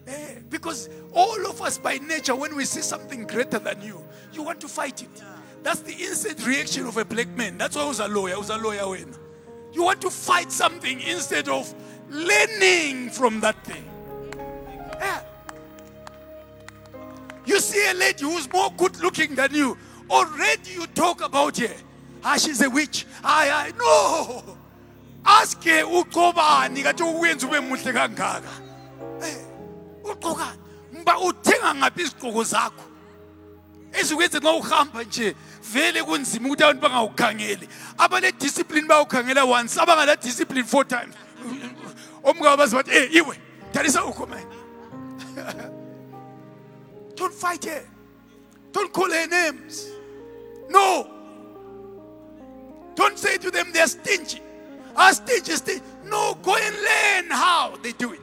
[0.07, 4.43] Eh, because all of us by nature, when we see something greater than you, you
[4.43, 5.23] want to fight it.
[5.62, 7.59] That's the instant reaction of a black man.
[7.59, 8.35] That's why I was a lawyer.
[8.35, 9.15] I was a lawyer when.
[9.73, 11.73] You want to fight something instead of
[12.09, 13.85] learning from that thing.
[14.99, 15.23] Yeah.
[17.47, 19.77] You see a lady who's more good looking than you.
[20.11, 21.75] Already you talk about her.
[22.25, 23.07] Ah, she's a witch.
[23.25, 24.57] I, I, no.
[25.25, 28.51] Ask her uqobani kathi ukwenza ube muhle kangaka.
[29.23, 29.37] Eh,
[30.05, 30.59] uqokani?
[31.01, 32.91] Mba uthenga ngaphi izigqoko zakho?
[33.93, 37.69] ezikwenze nxa uhamba nje vele kunzima ukuthi abantu bangawukhangeli.
[37.99, 41.15] Abale-discipline bawukhangela once abangala-discipline four times.
[42.23, 43.37] Omngaba bazi bathi e iwe
[43.73, 44.45] dalisa ukho man
[47.16, 47.82] don't fight her
[48.73, 49.91] don't call her names.
[50.69, 51.11] No.
[52.95, 54.41] Don't say to them they're stingy.
[54.97, 55.82] Are stingy stingy.
[56.05, 58.20] No go and learn how they do it.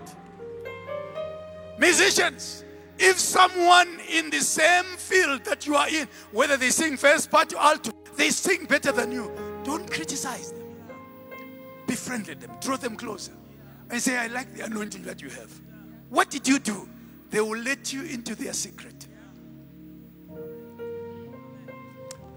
[1.79, 2.63] Musicians
[2.99, 7.53] if someone in the same field that you are in, whether they sing first part
[7.53, 9.31] or alto, they sing better than you,
[9.63, 10.63] don't criticize them.
[11.85, 13.33] Befriend them, draw them closer,
[13.89, 15.51] and say, I like the anointing that you have.
[16.09, 16.87] What did you do?
[17.29, 19.07] They will let you into their secret.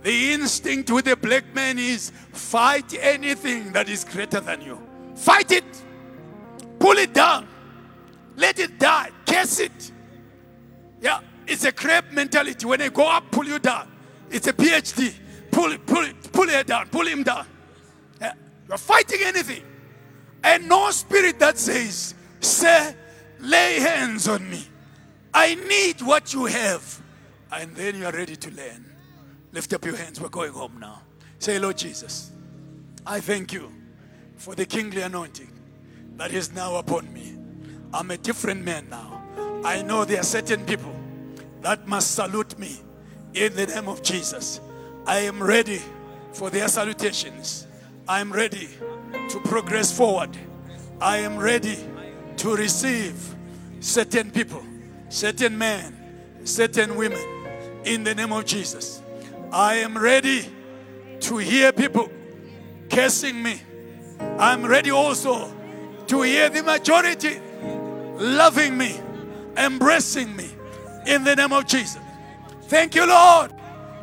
[0.03, 4.81] The instinct with a black man is fight anything that is greater than you.
[5.15, 5.85] Fight it.
[6.79, 7.47] Pull it down.
[8.37, 9.11] Let it die.
[9.27, 9.90] Curse it.
[11.01, 12.67] Yeah, it's a crab mentality.
[12.67, 13.91] When they go up, pull you down.
[14.31, 15.15] It's a PhD.
[15.51, 17.47] Pull pull pull it down, pull him down.
[18.21, 18.35] Yeah.
[18.69, 19.63] You're fighting anything.
[20.43, 22.95] And no spirit that says, Sir,
[23.41, 24.63] lay hands on me.
[25.33, 27.01] I need what you have.
[27.53, 28.91] And then you are ready to learn.
[29.53, 30.21] Lift up your hands.
[30.21, 31.03] We're going home now.
[31.39, 32.31] Say, Lord Jesus,
[33.07, 33.73] I thank you
[34.37, 35.51] for the kingly anointing
[36.17, 37.37] that is now upon me.
[37.93, 39.20] I'm a different man now.
[39.65, 40.95] I know there are certain people
[41.61, 42.81] that must salute me
[43.35, 44.61] in the name of Jesus.
[45.07, 45.81] I am ready
[46.33, 47.67] for their salutations.
[48.09, 48.69] I am ready
[49.29, 50.37] to progress forward.
[51.01, 51.77] I am ready
[52.39, 53.35] to receive
[53.81, 54.65] certain people,
[55.11, 55.95] certain men,
[56.45, 57.21] certain women
[57.85, 59.03] in the name of Jesus.
[59.53, 60.47] I am ready
[61.21, 62.11] to hear people
[62.91, 63.61] cursing me.
[64.39, 65.53] I'm ready also
[66.07, 67.41] to hear the majority
[68.17, 68.99] loving me
[69.57, 70.51] embracing me
[71.07, 72.03] in the name of Jesus.
[72.63, 73.53] Thank you, Lord,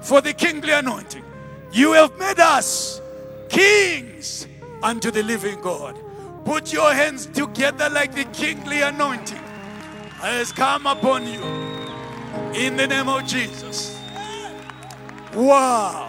[0.02, 1.24] for the kingly anointing.
[1.72, 3.02] You have made us
[3.50, 4.48] kings
[4.82, 5.98] unto the living God.
[6.46, 9.44] Put your hands together like the kingly anointing
[10.20, 11.42] has come upon you
[12.54, 14.00] in the name of Jesus.
[15.34, 16.07] Wow.